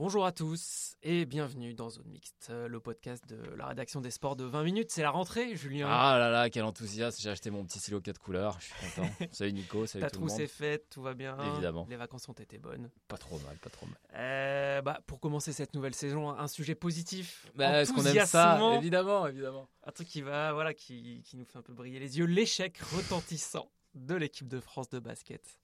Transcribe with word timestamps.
Bonjour 0.00 0.24
à 0.24 0.32
tous 0.32 0.96
et 1.02 1.26
bienvenue 1.26 1.74
dans 1.74 1.90
Zone 1.90 2.08
Mixte, 2.08 2.46
euh, 2.48 2.68
le 2.68 2.80
podcast 2.80 3.22
de 3.28 3.36
la 3.54 3.66
rédaction 3.66 4.00
des 4.00 4.10
sports 4.10 4.34
de 4.34 4.44
20 4.44 4.64
minutes. 4.64 4.90
C'est 4.90 5.02
la 5.02 5.10
rentrée, 5.10 5.54
Julien. 5.56 5.88
Ah 5.90 6.16
là 6.18 6.30
là, 6.30 6.48
quel 6.48 6.64
enthousiasme. 6.64 7.20
J'ai 7.20 7.28
acheté 7.28 7.50
mon 7.50 7.66
petit 7.66 7.80
stylo 7.80 8.00
4 8.00 8.18
couleurs. 8.18 8.58
Je 8.60 8.64
suis 8.64 8.74
content. 8.96 9.10
salut 9.30 9.52
Nico, 9.52 9.84
salut 9.84 10.00
Ta 10.00 10.08
tout 10.08 10.20
le 10.20 10.20
trousse 10.20 10.38
monde. 10.38 10.40
est 10.40 10.46
faite, 10.46 10.88
tout 10.88 11.02
va 11.02 11.12
bien. 11.12 11.36
Évidemment. 11.52 11.86
Les 11.90 11.96
vacances 11.96 12.26
ont 12.30 12.32
été 12.32 12.56
bonnes. 12.56 12.90
Pas 13.08 13.18
trop 13.18 13.38
mal, 13.40 13.58
pas 13.58 13.68
trop 13.68 13.84
mal. 13.84 13.98
Euh, 14.14 14.80
bah, 14.80 15.00
pour 15.06 15.20
commencer 15.20 15.52
cette 15.52 15.74
nouvelle 15.74 15.94
saison, 15.94 16.30
un 16.30 16.48
sujet 16.48 16.74
positif. 16.74 17.46
Bah, 17.54 17.82
est-ce 17.82 17.92
qu'on 17.92 18.02
aime 18.06 18.24
ça. 18.24 18.58
Évidemment, 18.78 19.26
évidemment. 19.26 19.68
Un 19.84 19.92
truc 19.92 20.08
qui 20.08 20.22
va, 20.22 20.54
voilà, 20.54 20.72
qui, 20.72 21.22
qui 21.26 21.36
nous 21.36 21.44
fait 21.44 21.58
un 21.58 21.62
peu 21.62 21.74
briller 21.74 21.98
les 21.98 22.16
yeux. 22.16 22.24
L'échec 22.24 22.78
retentissant 22.78 23.70
de 23.94 24.14
l'équipe 24.14 24.48
de 24.48 24.60
France 24.60 24.88
de 24.88 24.98
basket 24.98 25.58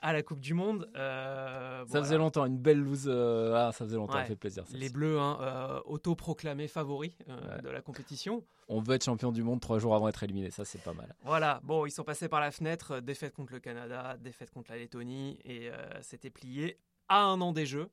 à 0.00 0.12
la 0.12 0.22
Coupe 0.22 0.40
du 0.40 0.54
Monde. 0.54 0.88
Euh, 0.96 1.78
Ça 1.80 1.84
voilà. 1.86 2.04
faisait 2.04 2.18
longtemps, 2.18 2.44
une 2.46 2.58
belle 2.58 2.78
loose. 2.80 3.06
euh, 3.08 3.54
Ah, 3.56 3.72
ça 3.72 3.84
faisait 3.84 3.96
longtemps, 3.96 4.14
Ouais. 4.14 4.20
ça 4.22 4.26
fait 4.26 4.36
plaisir. 4.36 4.64
ça. 4.66 4.76
Les 4.76 4.88
Bleus, 4.90 5.18
hein, 5.18 5.38
euh, 5.40 5.80
autoproclamés 5.86 6.68
favoris 6.68 7.12
euh, 7.28 7.56
Ouais. 7.56 7.62
de 7.62 7.68
la 7.68 7.80
compétition. 7.82 8.44
On 8.68 8.80
veut 8.80 8.94
être 8.94 9.04
champion 9.04 9.32
du 9.32 9.42
monde 9.42 9.60
trois 9.60 9.78
jours 9.78 9.94
avant 9.94 10.06
d'être 10.06 10.22
éliminé, 10.22 10.50
ça 10.50 10.64
c'est 10.64 10.82
pas 10.82 10.92
mal. 10.92 11.14
Voilà, 11.24 11.60
bon, 11.64 11.86
ils 11.86 11.90
sont 11.90 12.04
passés 12.04 12.28
par 12.28 12.40
la 12.40 12.50
fenêtre, 12.50 13.00
défaite 13.00 13.34
contre 13.34 13.52
le 13.54 13.60
Canada, 13.60 14.16
défaite 14.20 14.50
contre 14.50 14.70
la 14.70 14.78
Lettonie, 14.78 15.38
et 15.44 15.70
c'était 16.02 16.30
plié 16.30 16.78
à 17.08 17.22
un 17.24 17.40
an 17.40 17.52
des 17.52 17.64
Jeux. 17.66 17.88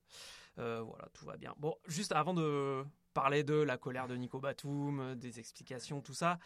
Voilà, 0.57 1.07
tout 1.13 1.25
va 1.25 1.37
bien. 1.37 1.53
Bon, 1.57 1.75
juste 1.87 2.11
avant 2.11 2.33
de 2.33 2.83
parler 3.13 3.45
de 3.45 3.53
la 3.55 3.77
colère 3.77 4.07
de 4.09 4.15
Nico 4.17 4.41
Batum, 4.41 5.15
des 5.15 5.39
explications, 5.39 6.01
tout 6.01 6.13
ça, 6.13 6.37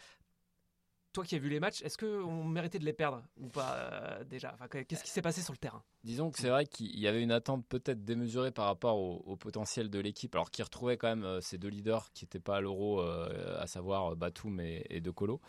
toi 1.12 1.24
qui 1.24 1.34
as 1.34 1.38
vu 1.38 1.48
les 1.48 1.60
matchs, 1.60 1.82
est-ce 1.82 1.98
qu'on 1.98 2.44
méritait 2.44 2.78
de 2.78 2.84
les 2.84 2.92
perdre 2.92 3.22
ou 3.38 3.48
pas 3.48 3.74
euh, 3.74 4.24
déjà? 4.24 4.52
Enfin, 4.54 4.68
Qu'est-ce 4.68 5.04
qui 5.04 5.10
s'est 5.10 5.22
passé 5.22 5.42
sur 5.42 5.52
le 5.52 5.58
terrain? 5.58 5.82
Disons 6.04 6.30
que 6.30 6.38
c'est 6.38 6.48
vrai 6.48 6.66
qu'il 6.66 6.98
y 6.98 7.06
avait 7.06 7.22
une 7.22 7.32
attente 7.32 7.66
peut-être 7.68 8.04
démesurée 8.04 8.52
par 8.52 8.66
rapport 8.66 8.98
au, 8.98 9.36
potentiel 9.36 9.90
de 9.90 9.98
l'équipe, 9.98 10.34
alors 10.34 10.50
qui 10.50 10.62
retrouvait 10.62 10.96
quand 10.96 11.08
même 11.08 11.24
euh, 11.24 11.40
ces 11.40 11.58
deux 11.58 11.68
leaders 11.68 12.10
qui 12.12 12.24
n'étaient 12.24 12.40
pas 12.40 12.56
à 12.56 12.60
l'euro, 12.60 13.00
euh, 13.00 13.60
à 13.60 13.66
savoir 13.66 14.12
euh, 14.12 14.14
Batum 14.14 14.60
et, 14.60 14.86
et 14.90 15.00
De 15.00 15.10
Colo. 15.10 15.40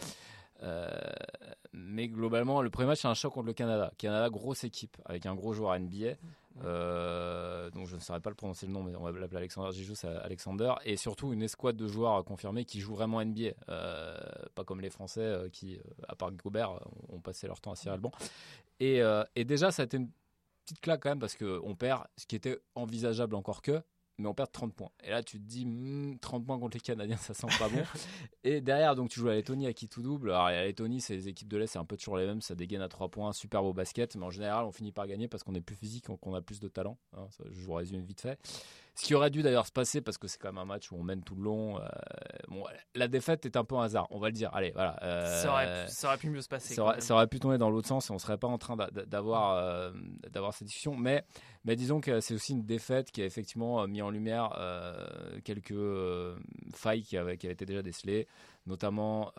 Mais 1.73 2.09
globalement, 2.09 2.61
le 2.61 2.69
premier 2.69 2.89
match, 2.89 2.99
c'est 3.01 3.07
un 3.07 3.13
choc 3.13 3.33
contre 3.33 3.47
le 3.47 3.53
Canada. 3.53 3.91
Canada, 3.97 4.29
grosse 4.29 4.63
équipe, 4.63 4.97
avec 5.05 5.25
un 5.25 5.35
gros 5.35 5.53
joueur 5.53 5.79
NBA. 5.79 6.15
Euh, 6.63 7.69
donc 7.71 7.87
je 7.87 7.95
ne 7.95 8.01
saurais 8.01 8.19
pas 8.19 8.29
le 8.29 8.35
prononcer 8.35 8.65
le 8.65 8.71
nom, 8.71 8.83
mais 8.83 8.95
on 8.95 9.03
va 9.03 9.11
l'appeler 9.11 9.37
Alexander 9.37 9.75
Gijou, 9.75 9.95
c'est 9.95 10.07
Alexander. 10.07 10.73
Et 10.85 10.97
surtout 10.97 11.33
une 11.33 11.41
escouade 11.41 11.75
de 11.75 11.87
joueurs 11.87 12.23
confirmés 12.23 12.65
qui 12.65 12.79
jouent 12.79 12.95
vraiment 12.95 13.23
NBA. 13.23 13.51
Euh, 13.69 14.17
pas 14.55 14.63
comme 14.63 14.81
les 14.81 14.89
Français 14.89 15.21
euh, 15.21 15.49
qui, 15.49 15.79
à 16.07 16.15
part 16.15 16.31
Gobert, 16.31 16.79
ont 17.09 17.19
passé 17.19 17.47
leur 17.47 17.59
temps 17.61 17.71
à 17.71 17.75
cirer 17.75 17.97
le. 17.97 18.11
Et, 18.79 19.01
et 19.35 19.45
déjà, 19.45 19.71
ça 19.71 19.83
a 19.83 19.85
été 19.85 19.97
une 19.97 20.09
petite 20.65 20.81
claque 20.81 21.01
quand 21.03 21.09
même 21.09 21.19
parce 21.19 21.35
qu'on 21.35 21.75
perd 21.75 22.03
ce 22.17 22.25
qui 22.25 22.35
était 22.35 22.59
envisageable 22.75 23.35
encore 23.35 23.61
que, 23.61 23.81
mais 24.21 24.27
on 24.29 24.33
perd 24.33 24.51
30 24.51 24.73
points. 24.73 24.91
Et 25.03 25.09
là, 25.09 25.21
tu 25.23 25.37
te 25.39 25.43
dis, 25.43 25.65
hmm, 25.65 26.17
30 26.19 26.45
points 26.45 26.59
contre 26.59 26.77
les 26.77 26.81
Canadiens, 26.81 27.17
ça 27.17 27.33
sent 27.33 27.47
pas 27.59 27.67
bon. 27.67 27.83
et 28.43 28.61
derrière, 28.61 28.95
donc 28.95 29.09
tu 29.09 29.19
joues 29.19 29.29
à 29.29 29.33
Lettonie 29.33 29.67
à 29.67 29.73
qui 29.73 29.87
tout 29.89 30.01
double. 30.01 30.29
Alors, 30.31 30.45
à 30.45 30.63
Lettonie, 30.63 31.01
c'est 31.01 31.15
les 31.15 31.27
équipes 31.27 31.49
de 31.49 31.57
l'Est, 31.57 31.67
c'est 31.67 31.79
un 31.79 31.85
peu 31.85 31.97
toujours 31.97 32.17
les 32.17 32.25
mêmes, 32.25 32.41
ça 32.41 32.55
dégaine 32.55 32.81
à 32.81 32.87
3 32.87 33.09
points, 33.09 33.33
super 33.33 33.61
beau 33.63 33.73
basket, 33.73 34.15
mais 34.15 34.25
en 34.25 34.29
général, 34.31 34.65
on 34.65 34.71
finit 34.71 34.91
par 34.91 35.07
gagner 35.07 35.27
parce 35.27 35.43
qu'on 35.43 35.55
est 35.55 35.61
plus 35.61 35.75
physique, 35.75 36.05
qu'on 36.07 36.33
a 36.33 36.41
plus 36.41 36.59
de 36.59 36.67
talent. 36.67 36.97
hein. 37.17 37.27
Je 37.51 37.65
vous 37.65 37.73
résume 37.73 38.01
vite 38.01 38.21
fait. 38.21 38.39
Ce 38.93 39.05
qui 39.05 39.15
aurait 39.15 39.29
dû 39.29 39.41
d'ailleurs 39.41 39.65
se 39.65 39.71
passer 39.71 40.01
parce 40.01 40.17
que 40.17 40.27
c'est 40.27 40.37
quand 40.37 40.49
même 40.49 40.57
un 40.57 40.65
match 40.65 40.91
où 40.91 40.95
on 40.97 41.03
mène 41.03 41.23
tout 41.23 41.35
le 41.35 41.43
long. 41.43 41.79
euh, 41.79 41.85
bon, 42.49 42.63
la 42.93 43.07
défaite 43.07 43.45
est 43.45 43.55
un 43.55 43.63
peu 43.63 43.75
un 43.75 43.83
hasard, 43.83 44.05
on 44.11 44.19
va 44.19 44.27
le 44.27 44.33
dire. 44.33 44.49
Allez, 44.53 44.71
voilà. 44.71 45.01
euh, 45.01 45.41
ça, 45.41 45.51
aurait, 45.51 45.85
pu- 45.85 45.91
ça 45.91 46.07
aurait 46.09 46.17
pu 46.17 46.29
mieux 46.29 46.41
se 46.41 46.49
passer. 46.49 46.73
ça 46.75 46.81
aurait, 46.83 46.91
même. 46.95 47.01
ça 47.01 47.13
aurait 47.15 47.27
pu 47.27 47.39
tomber 47.39 47.57
dans 47.57 47.69
l'autre 47.69 47.87
sens 47.87 48.09
et 48.09 48.13
on 48.13 48.19
serait 48.19 48.37
pas 48.37 48.49
en 48.49 48.57
train 48.57 48.75
d'avoir 48.75 49.53
euh, 49.55 49.91
d'avoir 50.29 50.53
cette 50.53 50.67
discussion. 50.67 50.95
Mais, 50.95 51.23
mais 51.63 51.77
disons 51.77 52.01
que 52.01 52.19
c'est 52.19 52.33
aussi 52.33 52.51
une 52.51 52.65
défaite 52.65 53.11
qui 53.11 53.21
a 53.21 53.25
effectivement 53.25 53.87
mis 53.87 54.01
en 54.01 54.09
lumière 54.09 54.49
quelques 55.45 55.73
failles 56.73 57.03
qui 57.03 57.15
avaient, 57.17 57.37
qui 57.37 57.47
avaient 57.47 57.53
été 57.53 57.65
déjà 57.65 57.81
décelées, 57.81 58.27
notamment 58.67 59.31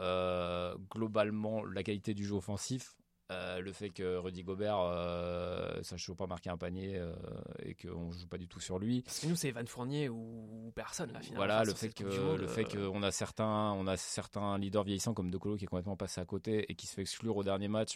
globalement 0.91 1.64
la 1.64 1.82
qualité 1.82 2.14
du 2.14 2.24
jeu 2.24 2.34
offensif. 2.36 2.94
Euh, 3.31 3.60
le 3.60 3.72
fait 3.72 3.91
que 3.91 4.16
Rudy 4.16 4.43
Gobert 4.43 4.78
euh, 4.78 5.83
sache 5.83 6.03
toujours 6.03 6.16
pas 6.16 6.27
marquer 6.27 6.50
un 6.50 6.59
panier 6.59 6.99
euh, 6.99 7.15
et 7.62 7.75
qu'on 7.75 8.09
ne 8.09 8.12
joue 8.12 8.27
pas 8.27 8.37
du 8.38 8.49
tout 8.49 8.60
sur 8.60 8.78
lui. 8.78 9.03
Parce 9.03 9.21
que 9.21 9.27
nous, 9.27 9.37
c'est 9.37 9.49
Evan 9.49 9.66
Fournier 9.66 10.09
ou, 10.09 10.66
ou 10.66 10.72
personne, 10.75 11.12
là, 11.12 11.21
finalement. 11.21 11.38
Voilà, 11.38 11.56
Enfin, 11.60 11.65
le 11.65 11.75
fait 11.75 11.94
que 11.94 12.05
Monde, 12.05 12.41
le 12.41 12.47
fait 12.47 12.65
qu'on 12.65 13.03
a 13.03 13.10
certains 13.10 13.72
on 13.72 13.87
a 13.87 13.97
certains 13.97 14.59
leaders 14.59 14.84
vieillissants 14.84 15.15
comme 15.15 15.31
De 15.31 15.38
Colo 15.38 15.56
qui 15.56 15.65
est 15.65 15.69
complètement 15.69 15.97
passé 15.97 16.21
à 16.21 16.25
côté 16.27 16.71
et 16.71 16.75
qui 16.75 16.87
se 16.87 16.94
fait 16.94 17.03
exclure 17.03 17.37
au 17.37 17.44
dernier 17.44 17.69
match 17.69 17.94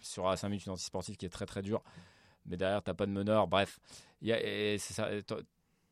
sur 0.00 0.26
la 0.26 0.36
5 0.36 0.48
minutes 0.48 0.64
une 0.66 0.72
anti-sportive 0.72 1.16
qui 1.16 1.26
est 1.26 1.30
très 1.30 1.46
très 1.46 1.60
dur. 1.62 1.82
Mais 2.46 2.56
derrière 2.56 2.82
t'as 2.82 2.94
pas 2.94 3.04
de 3.06 3.12
meneur. 3.12 3.48
Bref, 3.48 3.78
y 4.22 4.32
a 4.32 4.40
et 4.42 4.78
ça. 4.78 5.12
et 5.12 5.22
toi- 5.22 5.40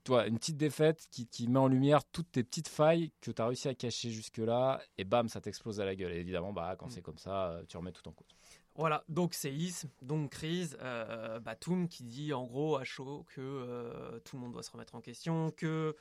Toi, 0.04 0.26
une 0.26 0.38
petite 0.38 0.56
défaite 0.56 1.06
qui, 1.10 1.26
qui 1.26 1.46
met 1.48 1.58
en 1.58 1.68
lumière 1.68 2.02
toutes 2.06 2.32
tes 2.32 2.42
petites 2.42 2.68
failles 2.68 3.12
que 3.20 3.30
tu 3.30 3.42
as 3.42 3.46
réussi 3.46 3.68
à 3.68 3.74
cacher 3.74 4.10
jusque-là, 4.10 4.80
et 4.96 5.04
bam, 5.04 5.28
ça 5.28 5.42
t'explose 5.42 5.80
à 5.80 5.84
la 5.84 5.94
gueule. 5.94 6.12
Et 6.14 6.20
évidemment, 6.20 6.54
bah, 6.54 6.76
quand 6.78 6.86
Mm. 6.86 6.90
c'est 6.90 7.02
comme 7.02 7.18
ça, 7.18 7.50
euh, 7.50 7.62
tu 7.68 7.76
remets 7.76 7.92
tout 7.92 8.08
en 8.08 8.12
cause. 8.12 8.37
Voilà, 8.78 9.04
donc 9.08 9.34
séisme, 9.34 9.90
donc 10.02 10.30
crise. 10.30 10.78
Euh, 10.80 11.40
Batum 11.40 11.88
qui 11.88 12.04
dit 12.04 12.32
en 12.32 12.44
gros 12.44 12.76
à 12.76 12.84
chaud 12.84 13.26
que 13.34 13.40
euh, 13.40 14.18
tout 14.20 14.36
le 14.36 14.42
monde 14.42 14.52
doit 14.52 14.62
se 14.62 14.70
remettre 14.70 14.94
en 14.94 15.00
question, 15.00 15.50
que 15.50 15.94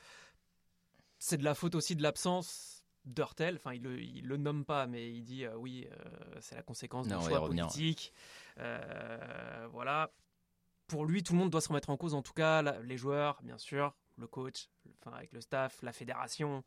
c'est 1.18 1.36
de 1.38 1.44
la 1.44 1.54
faute 1.54 1.74
aussi 1.74 1.96
de 1.96 2.02
l'absence 2.04 2.84
d'Hurtel. 3.04 3.56
Enfin, 3.56 3.74
il 3.74 3.82
le, 3.82 4.00
il 4.00 4.24
le 4.26 4.36
nomme 4.36 4.64
pas, 4.64 4.86
mais 4.86 5.10
il 5.12 5.24
dit 5.24 5.44
euh, 5.44 5.56
oui, 5.56 5.88
c'est 6.40 6.54
la 6.54 6.62
conséquence 6.62 7.08
d'un 7.08 7.16
choix 7.28 7.38
politique. 7.66 8.12
Voilà. 9.72 10.10
Pour 10.86 11.04
lui, 11.04 11.22
tout 11.22 11.32
le 11.34 11.38
monde 11.40 11.50
doit 11.50 11.60
se 11.60 11.68
remettre 11.68 11.90
en 11.90 11.96
cause, 11.96 12.14
en 12.14 12.22
tout 12.22 12.32
cas, 12.32 12.62
la- 12.62 12.80
les 12.80 12.96
joueurs, 12.96 13.40
bien 13.42 13.58
sûr, 13.58 13.94
le 14.18 14.26
coach, 14.26 14.68
avec 15.06 15.32
le 15.32 15.40
staff, 15.40 15.80
la 15.82 15.92
fédération. 15.92 16.62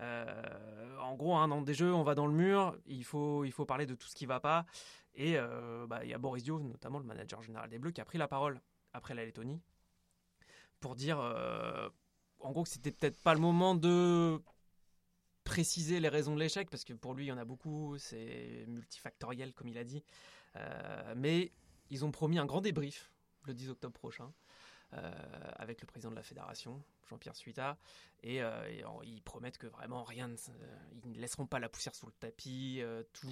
Euh, 0.00 0.98
en 0.98 1.14
gros, 1.14 1.36
un 1.36 1.50
an 1.50 1.62
des 1.62 1.74
jeux, 1.74 1.92
on 1.94 2.02
va 2.02 2.14
dans 2.14 2.26
le 2.26 2.32
mur, 2.32 2.76
il 2.86 3.04
faut, 3.04 3.44
parler 3.66 3.86
de 3.86 3.94
tout 3.94 4.08
ce 4.08 4.14
qui 4.14 4.26
va 4.26 4.40
pas. 4.40 4.66
Et 5.14 5.38
euh, 5.38 5.86
bah, 5.86 6.04
il 6.04 6.10
y 6.10 6.14
a 6.14 6.18
Boris 6.18 6.46
notamment 6.46 6.98
le 6.98 7.04
manager 7.04 7.42
général 7.42 7.70
des 7.70 7.78
Bleus, 7.78 7.92
qui 7.92 8.00
a 8.00 8.04
pris 8.04 8.18
la 8.18 8.28
parole 8.28 8.60
après 8.92 9.14
la 9.14 9.24
Lettonie 9.24 9.60
pour 10.80 10.94
dire, 10.94 11.18
euh, 11.20 11.88
en 12.40 12.52
gros, 12.52 12.64
que 12.64 12.68
c'était 12.68 12.92
peut-être 12.92 13.20
pas 13.22 13.32
le 13.32 13.40
moment 13.40 13.74
de 13.74 14.42
préciser 15.44 16.00
les 16.00 16.08
raisons 16.08 16.34
de 16.34 16.40
l'échec, 16.40 16.68
parce 16.68 16.84
que 16.84 16.92
pour 16.92 17.14
lui, 17.14 17.24
il 17.24 17.28
y 17.28 17.32
en 17.32 17.38
a 17.38 17.44
beaucoup, 17.44 17.96
c'est 17.98 18.64
multifactoriel, 18.68 19.54
comme 19.54 19.68
il 19.68 19.78
a 19.78 19.84
dit. 19.84 20.02
Mais 21.14 21.52
ils 21.90 22.04
ont 22.04 22.10
promis 22.10 22.38
un 22.38 22.46
grand 22.46 22.60
débrief 22.60 23.10
le 23.44 23.54
10 23.54 23.70
octobre 23.70 23.92
prochain 23.92 24.32
avec 24.90 25.80
le 25.80 25.86
président 25.86 26.10
de 26.10 26.16
la 26.16 26.22
fédération, 26.22 26.82
Jean-Pierre 27.08 27.36
Suita, 27.36 27.76
et, 28.22 28.42
euh, 28.42 28.68
et 28.70 28.84
en- 28.84 29.02
ils 29.02 29.22
promettent 29.22 29.58
que 29.58 29.66
vraiment 29.66 30.02
rien, 30.04 30.28
ne 30.28 30.34
euh, 30.34 30.76
ils 31.04 31.12
ne 31.12 31.18
laisseront 31.18 31.46
pas 31.46 31.58
la 31.58 31.68
poussière 31.68 31.94
sous 31.94 32.06
le 32.06 32.12
tapis. 32.18 32.78
euh, 32.80 33.02
tout, 33.12 33.28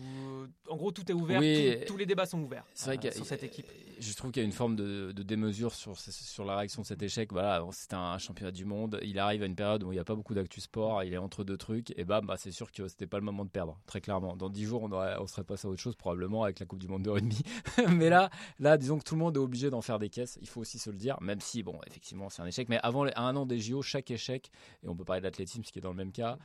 en 0.69 0.77
gros, 0.77 0.93
tout 0.93 1.11
est 1.11 1.15
ouvert, 1.15 1.41
Oui, 1.41 1.77
tout- 1.81 1.93
tous 1.93 1.97
les 1.97 2.07
débats 2.07 2.27
sont 2.27 2.41
ouverts 2.41 2.65
C'est 2.75 2.97
vrai 2.97 3.13
sur 3.13 3.25
cette 3.27 3.43
équipe. 3.43 3.67
Je 3.99 4.13
trouve 4.15 4.31
qu'il 4.33 4.43
y 4.43 4.45
a 4.45 4.47
une 4.47 4.53
forme 4.53 4.77
de, 4.77 5.13
de 5.13 5.23
démesure 5.23 5.75
sur, 5.75 5.99
sur 5.99 6.45
la 6.45 6.57
réaction 6.57 6.83
de 6.83 6.87
cet 6.87 7.03
échec. 7.03 7.33
Voilà, 7.33 7.65
c'était 7.73 7.95
un 7.95 8.19
championnat 8.19 8.51
du 8.53 8.65
monde. 8.65 8.99
Il 9.03 9.19
arrive 9.19 9.43
à 9.43 9.47
une 9.47 9.55
période 9.57 9.83
où 9.83 9.93
il 9.93 9.95
n'y 9.97 10.01
a 10.01 10.05
pas 10.05 10.15
beaucoup 10.15 10.35
d'actu 10.35 10.61
sport. 10.61 11.03
Il 11.05 11.13
est 11.13 11.19
entre 11.19 11.45
deux 11.45 11.57
trucs. 11.57 11.93
Et 11.99 12.05
bah, 12.05 12.21
c'est 12.37 12.51
sûr 12.53 12.71
que 12.73 12.87
c'était 12.89 13.07
pas 13.07 13.19
le 13.19 13.25
moment 13.25 13.45
de 13.45 13.51
perdre, 13.51 13.81
très 13.87 14.01
clairement. 14.01 14.37
Dans 14.37 14.51
dix 14.51 14.65
jours, 14.65 14.83
on, 14.83 14.93
aurait, 14.93 15.17
on 15.19 15.27
serait 15.27 15.45
passé 15.45 15.67
à 15.67 15.71
autre 15.71 15.81
chose, 15.81 15.97
probablement 15.97 16.45
avec 16.45 16.59
la 16.61 16.67
Coupe 16.67 16.81
du 16.81 16.89
Monde 16.89 17.03
de 17.03 17.11
rugby. 17.11 17.43
mais 17.89 18.11
là, 18.11 18.31
là, 18.59 18.77
disons 18.77 18.99
que 18.99 19.05
tout 19.05 19.15
le 19.15 19.21
monde 19.21 19.37
est 19.37 19.41
obligé 19.41 19.71
d'en 19.71 19.81
faire 19.83 19.99
des 19.99 20.09
caisses. 20.11 20.39
Il 20.43 20.49
faut 20.49 20.61
aussi 20.61 20.79
se 20.79 20.91
le 20.91 20.97
dire, 20.97 21.17
même 21.21 21.41
si, 21.41 21.63
bon, 21.63 21.79
effectivement, 21.87 22.29
c'est 22.31 22.43
un 22.43 22.47
échec. 22.47 22.69
Mais 22.69 22.79
avant, 22.83 23.07
à 23.07 23.21
un 23.23 23.37
an 23.37 23.47
des 23.47 23.59
JO, 23.65 23.83
chaque 23.83 24.11
échec, 24.11 24.51
et 24.83 24.89
on 24.89 24.97
peut 24.97 25.05
parler 25.05 25.21
de 25.21 25.27
l'athlétisme, 25.27 25.65
ce 25.65 25.73
qui 25.73 25.79
est 25.79 25.83
dans 25.83 25.91
le 25.91 25.97
même 25.97 26.13
cas, 26.13 26.39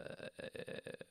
euh, 0.00 0.04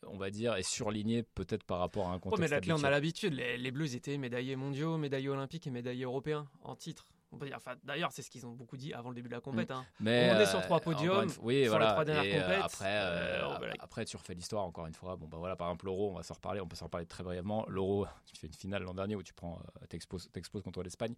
on 0.08 0.18
va 0.18 0.30
dire, 0.32 0.56
est 0.56 0.64
surligné 0.68 1.24
peut-être 1.24 1.64
par 1.64 1.80
rapport 1.80 2.08
à 2.08 2.12
un 2.12 2.16
Ouais, 2.16 2.20
contexte. 2.22 2.52
mais 2.52 2.62
là, 2.68 2.76
on 2.76 2.84
a 2.84 2.90
l'habitude. 2.90 3.34
Les, 3.34 3.58
les 3.58 3.72
Bleus 3.72 3.94
ils 3.94 3.96
étaient 3.96 4.18
médaillés 4.18 4.56
mondiaux, 4.56 4.98
médaillés 4.98 5.30
olympiques 5.30 5.68
et 5.68 5.72
médaillés 5.72 6.04
européens 6.06 6.48
en 6.64 6.76
titre. 6.76 7.06
On 7.34 7.38
peut 7.38 7.46
dire. 7.46 7.56
Enfin, 7.56 7.76
d'ailleurs, 7.84 8.12
c'est 8.12 8.22
ce 8.22 8.30
qu'ils 8.30 8.46
ont 8.46 8.52
beaucoup 8.52 8.76
dit 8.76 8.94
avant 8.94 9.10
le 9.10 9.16
début 9.16 9.30
de 9.30 9.34
la 9.34 9.40
Mm. 9.40 9.42
compète. 9.42 9.72
hein. 9.72 9.86
Mais 10.02 10.32
On 10.32 10.40
est 10.40 10.42
euh, 10.42 10.46
sur 10.46 10.62
trois 10.62 10.78
encore 10.78 10.94
podiums, 10.94 11.30
fois- 11.30 11.44
oui, 11.46 11.54
sur 11.54 11.62
les 11.64 11.68
voilà. 11.70 11.92
trois 11.92 12.04
dernières 12.06 12.26
Et, 12.26 12.38
euh, 12.38 12.42
compètes, 12.42 12.62
après, 12.64 12.86
euh, 12.98 13.44
euh, 13.52 13.58
voilà. 13.58 13.74
après, 13.80 14.04
tu 14.06 14.18
refais 14.18 14.34
l'histoire 14.34 14.64
encore 14.66 14.86
une 14.86 14.94
fois. 14.94 15.16
Bon, 15.16 15.28
bah 15.28 15.38
voilà, 15.38 15.56
par 15.56 15.68
exemple, 15.70 15.86
l'Euro, 15.86 16.12
on 16.12 16.16
va 16.16 16.24
s'en 16.24 16.34
reparler. 16.34 16.60
On 16.60 16.68
peut 16.68 16.76
s'en 16.76 16.86
reparler 16.86 17.06
très 17.08 17.24
brièvement. 17.24 17.66
L'Euro, 17.70 18.06
tu 18.26 18.36
fais 18.36 18.48
une 18.48 18.54
finale 18.54 18.84
l'an 18.84 18.94
dernier 18.94 19.16
où 19.16 19.24
tu 19.24 19.34
prends, 19.34 19.60
euh, 19.82 19.86
t'exploses, 19.88 20.30
t'exploses 20.34 20.64
contre 20.64 20.84
l'Espagne, 20.84 21.16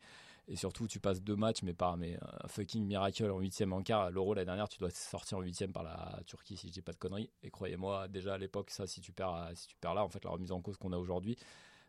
et 0.47 0.55
surtout 0.55 0.87
tu 0.87 0.99
passes 0.99 1.21
deux 1.21 1.35
matchs, 1.35 1.63
mais 1.63 1.73
par 1.73 1.97
mais 1.97 2.17
un 2.43 2.47
fucking 2.47 2.85
miracle 2.85 3.29
en 3.31 3.39
huitième, 3.39 3.73
en 3.73 3.81
quart. 3.81 4.11
L'Euro 4.11 4.35
l'année 4.35 4.45
dernière, 4.45 4.69
tu 4.69 4.77
dois 4.77 4.91
sortir 4.91 5.39
en 5.39 5.41
huitième 5.41 5.71
par 5.73 5.81
la 5.83 6.19
Turquie, 6.27 6.57
si 6.57 6.67
je 6.67 6.73
dis 6.73 6.81
pas 6.83 6.91
de 6.91 6.97
conneries. 6.97 7.31
Et 7.41 7.49
croyez-moi, 7.49 8.07
déjà 8.07 8.35
à 8.35 8.37
l'époque, 8.37 8.69
ça, 8.69 8.85
si 8.85 9.01
tu 9.01 9.11
perds, 9.13 9.49
si 9.55 9.67
tu 9.67 9.75
perds 9.77 9.95
là, 9.95 10.03
en 10.03 10.09
fait, 10.09 10.23
la 10.23 10.29
remise 10.29 10.51
en 10.51 10.61
cause 10.61 10.77
qu'on 10.77 10.93
a 10.93 10.97
aujourd'hui. 10.97 11.37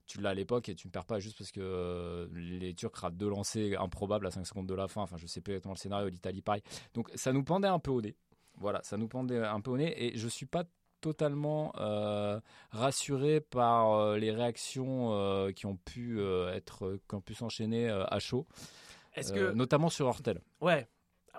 Tu 0.07 0.21
l'as 0.21 0.31
à 0.31 0.35
l'époque 0.35 0.69
et 0.69 0.75
tu 0.75 0.87
ne 0.87 0.93
perds 0.93 1.07
pas 1.07 1.19
juste 1.19 1.39
parce 1.39 1.51
que 1.51 1.61
euh, 1.61 2.29
les 2.35 2.75
Turcs 2.75 2.95
ratent 2.95 3.17
deux 3.17 3.29
lancers 3.29 3.81
improbables 3.81 4.27
à 4.27 4.31
5 4.31 4.47
secondes 4.47 4.67
de 4.67 4.75
la 4.75 4.87
fin. 4.89 5.03
Enfin, 5.03 5.17
je 5.17 5.27
sais 5.27 5.41
plus 5.41 5.53
exactement 5.53 5.75
le 5.75 5.79
scénario, 5.79 6.09
l'Italie 6.09 6.43
pareil. 6.43 6.63
Donc 6.93 7.11
ça 7.15 7.33
nous 7.33 7.43
pendait 7.43 7.69
un 7.69 7.79
peu 7.79 7.91
au 7.91 8.03
nez. 8.03 8.15
Voilà, 8.59 8.83
ça 8.83 8.97
nous 8.97 9.09
pendait 9.09 9.39
un 9.39 9.61
peu 9.61 9.71
au 9.71 9.77
nez 9.77 9.95
et 10.05 10.17
je 10.17 10.29
suis 10.29 10.47
pas 10.47 10.65
totalement 11.01 11.73
euh, 11.79 12.41
rassuré 12.71 13.41
par 13.41 13.93
euh, 13.93 14.17
les 14.17 14.31
réactions 14.31 15.53
qui 15.55 15.67
ont 15.67 15.77
pu 15.77 16.21
être 16.23 16.99
qui 17.09 17.15
ont 17.15 17.21
pu 17.21 17.35
s'enchaîner 17.35 17.89
à 17.89 18.19
chaud, 18.19 18.47
Est-ce 19.15 19.33
que. 19.33 19.53
notamment 19.53 19.89
sur 19.89 20.07
Hortel. 20.07 20.41
Ouais. 20.61 20.87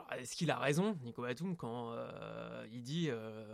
Alors, 0.08 0.22
est-ce 0.22 0.36
qu'il 0.36 0.52
a 0.52 0.58
raison, 0.58 0.98
Nico 1.04 1.22
Batum, 1.22 1.56
quand 1.56 1.92
euh, 1.92 2.66
il 2.72 2.84
dit 2.84 3.08
euh, 3.10 3.46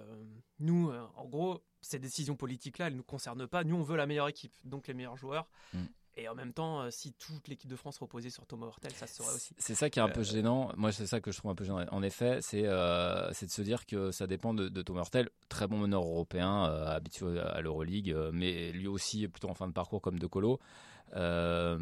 nous, 0.59 0.89
euh, 0.89 1.05
en 1.15 1.25
gros, 1.25 1.63
ces 1.81 1.99
décisions 1.99 2.35
politiques-là, 2.35 2.87
elles 2.87 2.93
ne 2.93 2.97
nous 2.97 3.03
concernent 3.03 3.47
pas. 3.47 3.63
Nous, 3.63 3.75
on 3.75 3.83
veut 3.83 3.97
la 3.97 4.05
meilleure 4.05 4.27
équipe, 4.27 4.53
donc 4.63 4.87
les 4.87 4.93
meilleurs 4.93 5.17
joueurs. 5.17 5.47
Mm. 5.73 5.83
Et 6.17 6.27
en 6.27 6.35
même 6.35 6.51
temps, 6.51 6.91
si 6.91 7.13
toute 7.13 7.47
l'équipe 7.47 7.69
de 7.69 7.75
France 7.77 7.97
reposait 7.97 8.29
sur 8.29 8.45
Thomas 8.45 8.67
Hortel, 8.67 8.91
ça 8.91 9.07
se 9.07 9.15
saurait 9.15 9.33
aussi. 9.33 9.55
C'est 9.57 9.75
ça 9.75 9.89
qui 9.89 9.99
est 9.99 10.01
un 10.01 10.09
peu 10.09 10.23
gênant. 10.23 10.73
Moi, 10.75 10.91
c'est 10.91 11.07
ça 11.07 11.21
que 11.21 11.31
je 11.31 11.37
trouve 11.37 11.51
un 11.51 11.55
peu 11.55 11.63
gênant. 11.63 11.85
En 11.89 12.03
effet, 12.03 12.39
c'est 12.41 12.63
de 12.63 13.31
se 13.33 13.61
dire 13.61 13.85
que 13.85 14.11
ça 14.11 14.27
dépend 14.27 14.53
de, 14.53 14.67
de 14.67 14.81
Thomas 14.81 15.03
Hurtel, 15.03 15.29
très 15.47 15.67
bon 15.67 15.77
meneur 15.77 16.03
européen, 16.03 16.63
habitué 16.63 17.39
à 17.39 17.61
l'Euroleague, 17.61 18.13
mais 18.33 18.73
lui 18.73 18.87
aussi 18.87 19.25
plutôt 19.29 19.49
en 19.49 19.53
fin 19.53 19.69
de 19.69 19.73
parcours 19.73 20.01
comme 20.01 20.19
De 20.19 20.27
Colo. 20.27 20.59
Euh, 21.15 21.77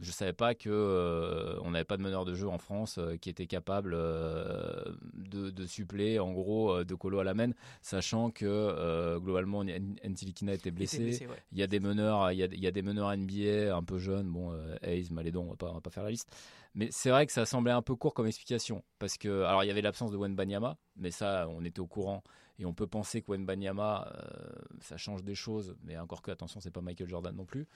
je 0.00 0.10
savais 0.10 0.32
pas 0.32 0.54
que 0.54 0.70
euh, 0.70 1.58
on 1.62 1.72
n'avait 1.72 1.84
pas 1.84 1.96
de 1.96 2.02
meneur 2.02 2.24
de 2.24 2.34
jeu 2.34 2.48
en 2.48 2.58
France 2.58 2.96
euh, 2.98 3.16
qui 3.16 3.28
était 3.28 3.46
capable 3.46 3.92
de, 3.92 5.50
de 5.50 5.66
suppléer 5.66 6.18
en 6.18 6.32
gros 6.32 6.82
De 6.84 6.94
Colo 6.94 7.18
à 7.18 7.24
la 7.24 7.34
main, 7.34 7.50
sachant 7.82 8.30
que 8.30 9.18
globalement 9.18 9.64
Ntilikina 9.64 10.54
était 10.54 10.70
blessé. 10.70 11.26
ouais. 11.26 11.36
Il 11.52 11.58
y 11.58 11.62
a 11.62 11.66
des 11.66 11.80
meneurs, 11.80 12.32
il 12.32 12.38
y 12.38 12.42
a, 12.42 12.46
il 12.46 12.60
y 12.60 12.66
a 12.66 12.70
des 12.70 12.82
meneurs 12.82 13.14
NBA 13.16 13.74
un 13.74 13.82
peu 13.82 13.98
jeunes, 13.98 14.28
bon, 14.30 14.52
Hayes, 14.82 15.08
Malédon, 15.10 15.42
on 15.42 15.50
va 15.50 15.56
pas, 15.56 15.70
on 15.70 15.74
va 15.74 15.80
pas 15.80 15.90
faire 15.90 16.04
la 16.04 16.10
liste. 16.10 16.34
Mais 16.74 16.88
c'est 16.92 17.10
vrai 17.10 17.26
que 17.26 17.32
ça 17.32 17.46
semblait 17.46 17.72
un 17.72 17.82
peu 17.82 17.96
court 17.96 18.14
comme 18.14 18.26
explication, 18.26 18.84
parce 18.98 19.18
que, 19.18 19.42
alors 19.42 19.64
il 19.64 19.66
y 19.66 19.70
avait 19.70 19.82
l'absence 19.82 20.12
de 20.12 20.16
Wenbanyama, 20.16 20.76
mais 20.96 21.10
ça, 21.10 21.48
on 21.48 21.64
était 21.64 21.80
au 21.80 21.86
courant, 21.86 22.22
et 22.60 22.66
on 22.66 22.74
peut 22.74 22.86
penser 22.86 23.22
que 23.22 23.30
Wenbanyama, 23.30 24.06
euh, 24.14 24.52
ça 24.80 24.98
change 24.98 25.24
des 25.24 25.34
choses, 25.34 25.74
mais 25.82 25.96
encore 25.96 26.20
que, 26.20 26.30
attention, 26.30 26.60
c'est 26.60 26.70
pas 26.70 26.82
Michael 26.82 27.08
Jordan 27.08 27.34
non 27.34 27.46
plus. 27.46 27.66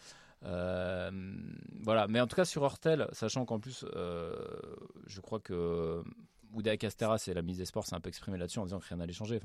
Euh, 0.42 1.10
voilà, 1.80 2.06
mais 2.06 2.20
en 2.20 2.26
tout 2.26 2.36
cas 2.36 2.44
sur 2.44 2.62
Hortel, 2.62 3.08
sachant 3.12 3.46
qu'en 3.46 3.58
plus, 3.58 3.86
euh, 3.94 4.36
je 5.06 5.22
crois 5.22 5.40
que 5.40 6.04
Ouda 6.52 6.76
Castera, 6.76 7.16
c'est 7.16 7.32
la 7.32 7.40
mise 7.40 7.56
des 7.56 7.64
sports, 7.64 7.86
s'est 7.86 7.94
un 7.94 8.00
peu 8.00 8.10
exprimé 8.10 8.36
là-dessus 8.36 8.58
en 8.58 8.64
disant 8.64 8.78
que 8.78 8.86
rien 8.86 8.98
n'allait 8.98 9.14
changer. 9.14 9.40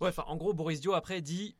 Enfin, 0.00 0.24
en 0.26 0.36
gros, 0.36 0.52
Boris 0.52 0.80
Dio 0.80 0.92
après 0.92 1.22
dit 1.22 1.56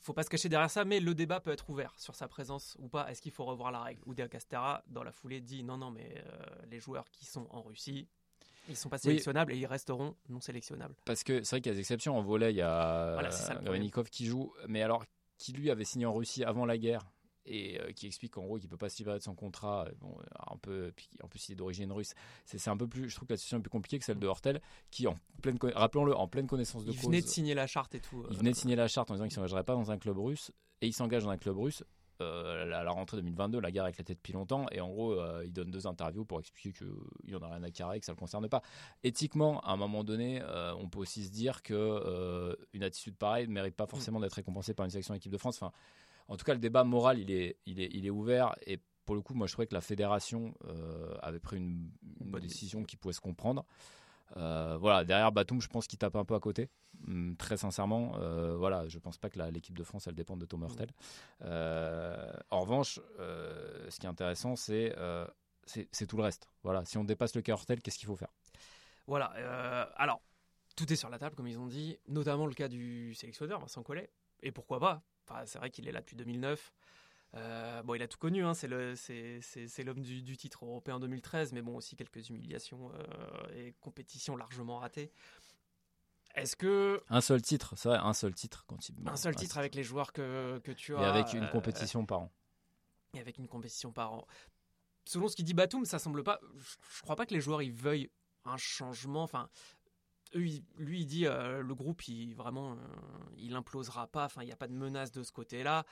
faut 0.00 0.12
pas 0.12 0.22
se 0.22 0.30
cacher 0.30 0.48
derrière 0.48 0.70
ça, 0.70 0.84
mais 0.84 1.00
le 1.00 1.14
débat 1.14 1.40
peut 1.40 1.50
être 1.50 1.68
ouvert 1.68 1.92
sur 1.96 2.14
sa 2.14 2.28
présence 2.28 2.76
ou 2.78 2.88
pas. 2.88 3.10
Est-ce 3.10 3.20
qu'il 3.20 3.32
faut 3.32 3.44
revoir 3.44 3.72
la 3.72 3.80
règle? 3.80 4.02
Oudéa 4.06 4.28
Castera, 4.28 4.84
dans 4.86 5.02
la 5.02 5.10
foulée, 5.10 5.40
dit 5.40 5.64
non, 5.64 5.78
non, 5.78 5.90
mais 5.90 6.22
les 6.70 6.78
joueurs 6.78 7.10
qui 7.10 7.24
sont 7.24 7.48
en 7.50 7.62
Russie, 7.62 8.06
ils 8.68 8.76
sont 8.76 8.88
pas 8.88 8.98
sélectionnables 8.98 9.52
et 9.52 9.56
ils 9.56 9.66
resteront 9.66 10.14
non 10.28 10.40
sélectionnables. 10.40 10.94
Parce 11.04 11.22
que 11.24 11.42
c'est 11.42 11.56
vrai 11.56 11.60
qu'il 11.60 11.70
y 11.70 11.72
a 11.72 11.74
des 11.74 11.80
exceptions. 11.80 12.16
En 12.16 12.22
volet, 12.22 12.52
il 12.52 12.56
y 12.56 12.62
a 12.62 13.12
Voilà, 13.14 13.30
qui 14.10 14.26
joue, 14.26 14.52
mais 14.68 14.82
alors 14.82 15.04
qui 15.38 15.52
lui 15.52 15.70
avait 15.70 15.84
signé 15.84 16.06
en 16.06 16.14
Russie 16.14 16.44
avant 16.44 16.64
la 16.64 16.78
guerre 16.78 17.02
et 17.48 17.80
euh, 17.80 17.92
qui 17.92 18.06
explique 18.06 18.32
qu'en 18.32 18.42
gros 18.44 18.58
qu'il 18.58 18.68
peut 18.68 18.76
pas 18.76 18.88
se 18.88 18.98
libérer 18.98 19.18
de 19.18 19.22
son 19.22 19.34
contrat. 19.34 19.84
euh, 19.86 19.92
Bon, 20.00 20.16
euh, 20.18 20.24
un 20.52 20.56
peu, 20.56 20.92
en 21.22 21.28
plus 21.28 21.48
il 21.48 21.52
est 21.52 21.54
d'origine 21.56 21.92
russe. 21.92 22.12
C'est 22.44 22.68
un 22.68 22.76
peu 22.76 22.88
plus, 22.88 23.08
je 23.08 23.14
trouve 23.14 23.28
que 23.28 23.34
la 23.34 23.36
situation 23.36 23.58
est 23.58 23.62
plus 23.62 23.70
compliquée 23.70 23.98
que 23.98 24.04
celle 24.04 24.18
de 24.18 24.26
Hortel, 24.26 24.60
qui 24.90 25.06
en 25.06 25.14
pleine, 25.42 25.56
rappelons-le, 25.74 26.16
en 26.16 26.26
pleine 26.26 26.46
connaissance 26.48 26.84
de 26.84 26.90
Il 26.90 26.96
cause. 26.96 27.04
venait 27.06 27.20
de 27.22 27.26
signer 27.28 27.54
la 27.54 27.66
charte 27.68 27.94
et 27.94 28.00
tout. 28.00 28.24
Il 28.30 28.36
venait 28.36 28.50
de 28.50 28.56
signer 28.56 28.74
la 28.76 28.88
charte 28.88 29.10
en 29.10 29.14
disant 29.14 29.26
qu'il 29.26 29.34
s'engagerait 29.34 29.62
pas 29.64 29.74
dans 29.74 29.90
un 29.92 29.98
club 29.98 30.18
russe 30.18 30.50
et 30.80 30.86
il 30.88 30.92
s'engage 30.92 31.22
dans 31.24 31.30
un 31.30 31.36
club 31.38 31.56
russe. 31.58 31.84
Euh, 32.20 32.64
à 32.72 32.82
la 32.84 32.90
rentrée 32.90 33.16
2022, 33.18 33.60
la 33.60 33.70
guerre 33.70 33.84
a 33.84 33.90
éclaté 33.90 34.14
depuis 34.14 34.32
longtemps 34.32 34.66
et 34.70 34.80
en 34.80 34.88
gros, 34.88 35.12
euh, 35.12 35.42
il 35.44 35.52
donne 35.52 35.70
deux 35.70 35.86
interviews 35.86 36.24
pour 36.24 36.40
expliquer 36.40 36.72
qu'il 36.72 37.36
en 37.36 37.42
a 37.42 37.48
rien 37.48 37.62
à 37.62 37.70
carrer, 37.70 38.00
que 38.00 38.06
ça 38.06 38.12
le 38.12 38.16
concerne 38.16 38.48
pas. 38.48 38.62
Éthiquement, 39.04 39.60
à 39.60 39.72
un 39.72 39.76
moment 39.76 40.04
donné, 40.04 40.40
euh, 40.42 40.74
on 40.76 40.88
peut 40.88 40.98
aussi 40.98 41.24
se 41.24 41.30
dire 41.30 41.62
que 41.62 41.74
euh, 41.74 42.54
une 42.72 42.82
attitude 42.82 43.16
pareille 43.16 43.46
ne 43.48 43.52
mérite 43.52 43.76
pas 43.76 43.86
forcément 43.86 44.20
d'être 44.20 44.34
récompensée 44.34 44.74
par 44.74 44.84
une 44.84 44.90
sélection 44.90 45.14
équipe 45.14 45.32
de 45.32 45.38
France. 45.38 45.56
Enfin, 45.56 45.72
en 46.28 46.36
tout 46.36 46.44
cas, 46.44 46.54
le 46.54 46.60
débat 46.60 46.84
moral, 46.84 47.18
il 47.18 47.30
est, 47.30 47.58
il 47.66 47.80
est, 47.80 47.90
il 47.92 48.06
est 48.06 48.10
ouvert 48.10 48.54
et 48.66 48.80
pour 49.04 49.14
le 49.14 49.22
coup, 49.22 49.34
moi, 49.34 49.46
je 49.46 49.52
trouvais 49.52 49.68
que 49.68 49.74
la 49.74 49.80
fédération 49.80 50.52
euh, 50.66 51.14
avait 51.22 51.38
pris 51.38 51.56
une, 51.56 51.90
une 52.20 52.30
Bonne 52.30 52.42
décision 52.42 52.82
qui 52.82 52.96
pouvait 52.96 53.14
se 53.14 53.20
comprendre. 53.20 53.64
Euh, 54.36 54.76
voilà, 54.80 55.04
derrière 55.04 55.32
Batum, 55.32 55.60
je 55.60 55.68
pense 55.68 55.86
qu'il 55.86 55.98
tape 55.98 56.16
un 56.16 56.24
peu 56.24 56.34
à 56.34 56.40
côté. 56.40 56.68
Hum, 57.06 57.36
très 57.36 57.56
sincèrement, 57.56 58.14
euh, 58.16 58.56
voilà, 58.56 58.88
je 58.88 58.98
pense 58.98 59.18
pas 59.18 59.30
que 59.30 59.38
l'équipe 59.50 59.76
de 59.76 59.84
France 59.84 60.06
elle 60.06 60.14
dépende 60.14 60.40
de 60.40 60.46
Thomas 60.46 60.66
Hurtel. 60.66 60.90
Euh, 61.42 62.32
en 62.50 62.60
revanche, 62.60 63.00
euh, 63.18 63.88
ce 63.90 64.00
qui 64.00 64.06
est 64.06 64.08
intéressant, 64.08 64.56
c'est 64.56 64.94
euh, 64.96 65.26
c'est 65.66 66.06
tout 66.06 66.16
le 66.16 66.22
reste. 66.22 66.48
Voilà, 66.62 66.84
si 66.84 66.96
on 66.96 67.04
dépasse 67.04 67.34
le 67.34 67.42
cas 67.42 67.52
Hurtel, 67.52 67.80
qu'est-ce 67.82 67.98
qu'il 67.98 68.06
faut 68.06 68.16
faire? 68.16 68.32
Voilà. 69.08 69.26
alors, 69.96 70.20
tout 70.76 70.92
est 70.92 70.96
sur 70.96 71.10
la 71.10 71.18
table, 71.18 71.36
comme 71.36 71.48
ils 71.48 71.58
ont 71.58 71.66
dit, 71.66 71.98
notamment 72.08 72.46
le 72.46 72.54
cas 72.54 72.68
du 72.68 73.14
sélectionneur, 73.14 73.60
Vincent 73.60 73.82
Collet. 73.82 74.10
Et 74.42 74.52
pourquoi 74.52 74.78
pas? 74.78 75.02
C'est 75.44 75.58
vrai 75.58 75.70
qu'il 75.70 75.88
est 75.88 75.92
là 75.92 76.00
depuis 76.00 76.16
2009. 76.16 76.72
Euh, 77.34 77.82
bon, 77.82 77.94
il 77.94 78.02
a 78.02 78.08
tout 78.08 78.18
connu, 78.18 78.44
hein, 78.44 78.54
c'est 78.54 79.84
l'homme 79.84 80.02
du, 80.02 80.36
titre 80.36 80.64
européen 80.64 81.00
2013, 81.00 81.52
mais 81.52 81.62
bon, 81.62 81.76
aussi 81.76 81.96
quelques 81.96 82.28
humiliations 82.28 82.92
et 83.56 83.74
compétitions 83.80 84.36
largement 84.36 84.78
ratées. 84.78 85.10
Est-ce 86.36 86.54
que 86.54 87.02
Un 87.08 87.20
seul 87.22 87.40
titre, 87.42 87.74
c'est 87.76 87.88
vrai, 87.88 87.98
un 87.98 88.12
seul 88.12 88.34
titre 88.34 88.64
quand 88.66 88.88
il 88.88 88.94
un 89.06 89.16
seul 89.16 89.34
titre 89.34 89.56
avec 89.58 89.74
les 89.74 89.82
joueurs 89.82 90.12
que, 90.12 90.58
que 90.62 90.70
tu 90.72 90.94
as 90.94 91.00
et 91.00 91.04
avec 91.04 91.32
une 91.32 91.44
euh, 91.44 91.48
compétition 91.48 92.04
par 92.04 92.20
an. 92.20 92.32
et 93.14 93.20
avec 93.20 93.38
une 93.38 93.48
compétition 93.48 93.90
par 93.92 94.12
an. 94.12 94.26
Selon 95.06 95.28
ce 95.28 95.36
qu'il 95.36 95.44
dit 95.46 95.54
Batum, 95.54 95.84
ça 95.86 95.98
semble 95.98 96.22
pas. 96.22 96.38
Je, 96.56 96.74
je 96.96 97.02
crois 97.02 97.16
pas 97.16 97.24
que 97.26 97.32
les 97.32 97.40
joueurs 97.40 97.62
ils 97.62 97.72
veuillent 97.72 98.10
un 98.44 98.58
changement. 98.58 99.22
Enfin, 99.22 99.48
lui 100.34 100.62
il 100.78 101.06
dit 101.06 101.26
euh, 101.26 101.62
le 101.62 101.74
groupe 101.74 102.06
il 102.06 102.34
vraiment 102.34 102.72
euh, 102.72 102.76
il 103.38 103.54
implosera 103.54 104.06
pas. 104.06 104.26
Enfin, 104.26 104.42
il 104.42 104.46
n'y 104.46 104.52
a 104.52 104.56
pas 104.56 104.68
de 104.68 104.74
menace 104.74 105.12
de 105.12 105.22
ce 105.22 105.32
côté-là. 105.32 105.86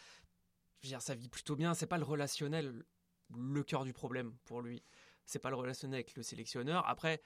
Je 0.81 0.89
veux 0.89 0.91
dire, 0.91 1.01
ça 1.01 1.15
vit 1.15 1.31
plutôt 1.31 1.57
bien. 1.57 1.73
C'est 1.73 1.87
pas 1.87 1.97
le 1.99 2.05
relationnel 2.05 2.85
le 3.35 3.63
cœur 3.65 3.85
du 3.85 3.95
problème 3.95 4.37
pour 4.45 4.61
lui. 4.61 4.85
C'est 5.25 5.39
pas 5.39 5.49
le 5.49 5.57
relationnel 5.57 5.95
avec 5.97 6.15
le 6.17 6.23
sélectionneur. 6.23 6.87
Après. 6.87 7.23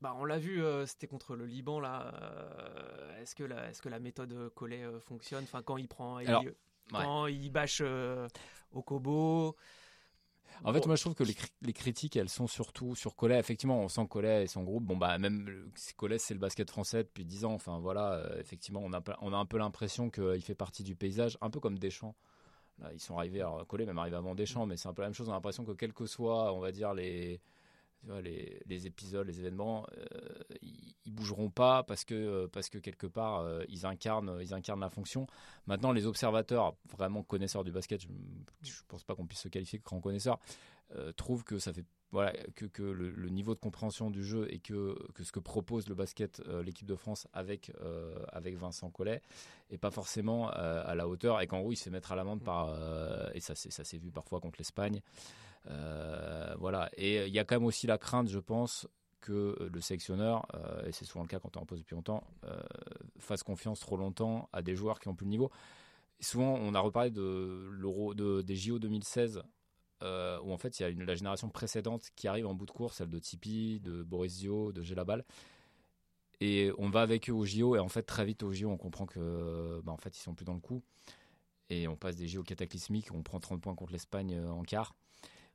Bah, 0.00 0.14
on 0.18 0.24
l'a 0.24 0.38
vu, 0.38 0.62
euh, 0.62 0.86
c'était 0.86 1.06
contre 1.06 1.36
le 1.36 1.44
Liban 1.44 1.78
là. 1.80 2.12
euh, 2.14 3.20
est-ce 3.20 3.34
que 3.34 3.44
la, 3.44 3.68
est-ce 3.68 3.82
que 3.82 3.88
la 3.90 3.98
méthode 4.00 4.48
Collet 4.54 4.82
euh, 4.82 4.98
fonctionne? 5.00 5.44
Enfin, 5.44 5.62
quand 5.62 5.76
il 5.76 5.88
prend, 5.88 6.18
il- 6.20 6.28
Alors, 6.28 6.44
quand 7.04 7.26
il 7.26 7.50
bâche 7.50 7.82
au 8.72 8.82
Kobo. 8.82 9.56
En 10.64 10.72
fait, 10.74 10.84
moi, 10.86 10.96
je 10.96 11.00
trouve 11.02 11.14
que 11.14 11.22
les, 11.24 11.32
cri- 11.34 11.52
les 11.62 11.72
critiques, 11.72 12.16
elles 12.16 12.28
sont 12.28 12.46
surtout 12.46 12.94
sur 12.94 13.14
Collet. 13.16 13.38
Effectivement, 13.38 13.80
on 13.80 13.88
sent 13.88 14.06
Collet 14.08 14.44
et 14.44 14.46
son 14.46 14.62
groupe. 14.62 14.84
Bon, 14.84 14.96
bah, 14.96 15.16
même 15.18 15.46
le- 15.46 15.70
Collet, 15.96 16.18
c'est 16.18 16.34
le 16.34 16.40
basket 16.40 16.70
français 16.70 17.02
depuis 17.04 17.24
10 17.24 17.44
ans. 17.44 17.52
Enfin, 17.54 17.78
voilà, 17.78 18.14
euh, 18.14 18.38
effectivement, 18.40 18.80
on 18.82 18.92
a, 18.92 19.00
pas- 19.00 19.16
on 19.22 19.32
a 19.32 19.36
un 19.36 19.46
peu 19.46 19.56
l'impression 19.58 20.10
qu'il 20.10 20.42
fait 20.42 20.54
partie 20.54 20.82
du 20.82 20.96
paysage, 20.96 21.38
un 21.40 21.50
peu 21.50 21.60
comme 21.60 21.78
Deschamps. 21.78 22.14
Là, 22.78 22.90
ils 22.92 23.00
sont 23.00 23.16
arrivés, 23.18 23.40
alors 23.40 23.66
Collet 23.66 23.86
même 23.86 23.98
arrivé 23.98 24.16
avant 24.16 24.34
Deschamps, 24.34 24.66
mais 24.66 24.76
c'est 24.76 24.88
un 24.88 24.94
peu 24.94 25.02
la 25.02 25.08
même 25.08 25.14
chose. 25.14 25.28
On 25.28 25.32
a 25.32 25.36
l'impression 25.36 25.64
que 25.64 25.72
quel 25.72 25.92
que 25.92 26.06
soit, 26.06 26.52
on 26.54 26.60
va 26.60 26.72
dire, 26.72 26.92
les, 26.94 27.40
les, 28.22 28.86
épisodes, 28.86 29.26
les 29.26 29.40
événements, 29.40 29.86
euh, 29.96 30.28
ils, 30.62 30.94
ils 31.10 31.14
bougeront 31.14 31.50
pas 31.50 31.82
parce 31.82 32.04
que, 32.04 32.14
euh, 32.14 32.48
parce 32.48 32.68
que 32.68 32.78
quelque 32.78 33.06
part, 33.06 33.40
euh, 33.40 33.64
ils, 33.68 33.86
incarnent, 33.86 34.38
ils 34.40 34.54
incarnent 34.54 34.80
la 34.80 34.90
fonction. 34.90 35.26
Maintenant, 35.66 35.92
les 35.92 36.06
observateurs, 36.06 36.76
vraiment 36.96 37.22
connaisseurs 37.22 37.64
du 37.64 37.72
basket, 37.72 38.02
je 38.02 38.08
ne 38.08 38.88
pense 38.88 39.04
pas 39.04 39.14
qu'on 39.14 39.26
puisse 39.26 39.40
se 39.40 39.48
qualifier 39.48 39.78
de 39.78 39.84
grands 39.84 40.00
connaisseurs, 40.00 40.38
euh, 40.96 41.12
trouvent 41.12 41.44
que 41.44 41.58
ça 41.58 41.72
fait 41.72 41.84
voilà 42.12 42.32
que, 42.56 42.66
que 42.66 42.82
le, 42.82 43.28
niveau 43.28 43.54
de 43.54 43.60
compréhension 43.60 44.10
du 44.10 44.24
jeu 44.24 44.52
et 44.52 44.58
que, 44.58 44.98
que 45.14 45.22
ce 45.22 45.30
que 45.30 45.38
propose 45.38 45.88
le 45.88 45.94
basket 45.94 46.42
l'équipe 46.64 46.88
de 46.88 46.96
France 46.96 47.28
avec 47.32 47.70
avec 48.32 48.56
Vincent 48.56 48.90
Collet 48.90 49.22
est 49.70 49.78
pas 49.78 49.92
forcément 49.92 50.48
à 50.48 50.92
la 50.96 51.06
hauteur 51.06 51.40
et 51.40 51.46
qu'en 51.46 51.60
gros 51.60 51.70
il 51.70 51.76
se 51.76 51.84
fait 51.84 51.90
mettre 51.90 52.10
à 52.10 52.16
l'amende 52.16 52.42
par 52.42 52.76
et 53.32 53.38
ça 53.38 53.54
ça 53.54 53.84
s'est 53.84 53.98
vu 53.98 54.10
parfois 54.10 54.40
contre 54.40 54.56
l'Espagne 54.58 55.00
voilà 55.66 56.90
et 56.96 57.26
il 57.26 57.34
y 57.34 57.38
a 57.38 57.44
quand 57.44 57.56
même 57.56 57.66
aussi 57.66 57.86
la 57.86 57.98
crainte 57.98 58.28
je 58.28 58.38
pense 58.38 58.86
que 59.20 59.56
le 59.72 59.80
sélectionneur, 59.80 60.46
euh, 60.54 60.86
et 60.86 60.92
c'est 60.92 61.04
souvent 61.04 61.22
le 61.22 61.28
cas 61.28 61.38
quand 61.38 61.56
on 61.56 61.60
en 61.60 61.66
pose 61.66 61.80
depuis 61.80 61.94
longtemps, 61.94 62.24
euh, 62.44 62.60
fasse 63.18 63.42
confiance 63.42 63.80
trop 63.80 63.96
longtemps 63.96 64.48
à 64.52 64.62
des 64.62 64.74
joueurs 64.74 64.98
qui 64.98 65.08
ont 65.08 65.14
plus 65.14 65.24
le 65.24 65.30
niveau. 65.30 65.50
Souvent, 66.20 66.54
on 66.54 66.74
a 66.74 66.80
reparlé 66.80 67.10
de 67.10 67.68
l'Euro, 67.70 68.14
de, 68.14 68.42
des 68.42 68.56
JO 68.56 68.78
2016 68.78 69.42
où 70.02 70.50
en 70.50 70.56
fait 70.56 70.80
il 70.80 70.82
y 70.82 70.86
a 70.86 71.04
la 71.04 71.14
génération 71.14 71.50
précédente 71.50 72.08
qui 72.16 72.26
arrive 72.26 72.46
en 72.46 72.54
bout 72.54 72.64
de 72.64 72.70
course, 72.70 72.96
celle 72.96 73.10
de 73.10 73.18
Tipeee, 73.18 73.80
de 73.80 74.02
Borisio, 74.02 74.72
de 74.72 74.82
Gelabal. 74.82 75.26
Et 76.40 76.72
on 76.78 76.88
va 76.88 77.02
avec 77.02 77.28
eux 77.28 77.34
au 77.34 77.44
JO, 77.44 77.76
et 77.76 77.78
en 77.78 77.90
fait 77.90 78.02
très 78.02 78.24
vite 78.24 78.42
au 78.42 78.50
JO 78.50 78.70
on 78.70 78.78
comprend 78.78 79.04
que 79.04 79.82
bah, 79.84 79.92
en 79.92 79.98
fait 79.98 80.16
ils 80.16 80.22
sont 80.22 80.34
plus 80.34 80.46
dans 80.46 80.54
le 80.54 80.60
coup. 80.60 80.82
Et 81.68 81.86
on 81.86 81.96
passe 81.96 82.16
des 82.16 82.28
JO 82.28 82.42
cataclysmiques, 82.42 83.12
on 83.12 83.22
prend 83.22 83.40
30 83.40 83.60
points 83.60 83.74
contre 83.74 83.92
l'Espagne 83.92 84.40
en 84.40 84.62
quart. 84.62 84.94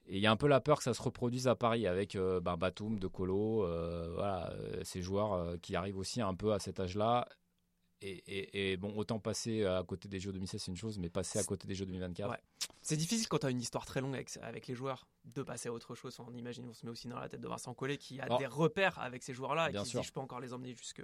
Et 0.08 0.18
il 0.18 0.22
y 0.22 0.28
a 0.28 0.32
un 0.32 0.36
peu 0.36 0.48
la 0.48 0.62
peur 0.62 0.78
que 0.78 0.84
ça 0.84 0.94
se 0.94 1.02
reproduise 1.02 1.48
à 1.48 1.56
Paris 1.56 1.88
avec 1.88 2.16
euh, 2.16 2.40
ben, 2.40 2.58
Batum, 2.58 3.00
De 3.00 3.08
Colo, 3.08 3.66
euh, 3.66 4.12
voilà, 4.14 4.52
euh, 4.52 4.84
ces 4.84 5.02
joueurs 5.02 5.60
qui 5.62 5.76
arrivent 5.76 5.98
aussi 5.98 6.22
un 6.22 6.36
peu 6.36 6.54
à 6.54 6.60
cet 6.60 6.80
âge-là. 6.80 7.28
Et, 8.02 8.78
bon, 8.78 8.96
autant 8.98 9.18
passer 9.18 9.66
à 9.66 9.82
côté 9.82 10.08
des 10.08 10.20
Jeux 10.20 10.32
2016, 10.32 10.62
c'est 10.62 10.70
une 10.70 10.78
chose, 10.78 11.00
mais 11.00 11.10
passer 11.10 11.40
à 11.40 11.44
côté 11.44 11.68
des 11.68 11.74
Jeux 11.74 11.88
2024. 11.88 12.38
C'est 12.84 12.98
difficile 12.98 13.28
quand 13.28 13.40
tu 13.40 13.48
as 13.48 13.50
une 13.50 13.62
histoire 13.62 13.84
très 13.84 14.00
longue 14.00 14.16
avec, 14.44 14.68
les 14.68 14.76
joueurs 14.76 15.08
de 15.24 15.42
passer 15.42 15.70
à 15.70 15.74
autre 15.74 15.96
chose. 15.96 16.16
On 16.20 16.32
imagine, 16.36 16.68
on 16.70 16.74
se 16.74 16.86
met 16.86 16.92
aussi 16.92 17.08
dans 17.08 17.18
la 17.18 17.28
tête 17.30 17.42
de 17.42 17.48
Vincent 17.48 17.74
Collet 17.74 17.98
qui 17.98 18.22
a 18.22 18.38
des 18.38 18.46
repères 18.46 19.00
avec 19.00 19.24
ces 19.24 19.34
joueurs-là 19.34 19.72
et 19.72 19.74
qui 19.74 19.98
dit 19.98 20.04
je 20.04 20.12
peux 20.12 20.20
encore 20.20 20.40
les 20.40 20.54
emmener 20.54 20.76
jusque, 20.76 21.02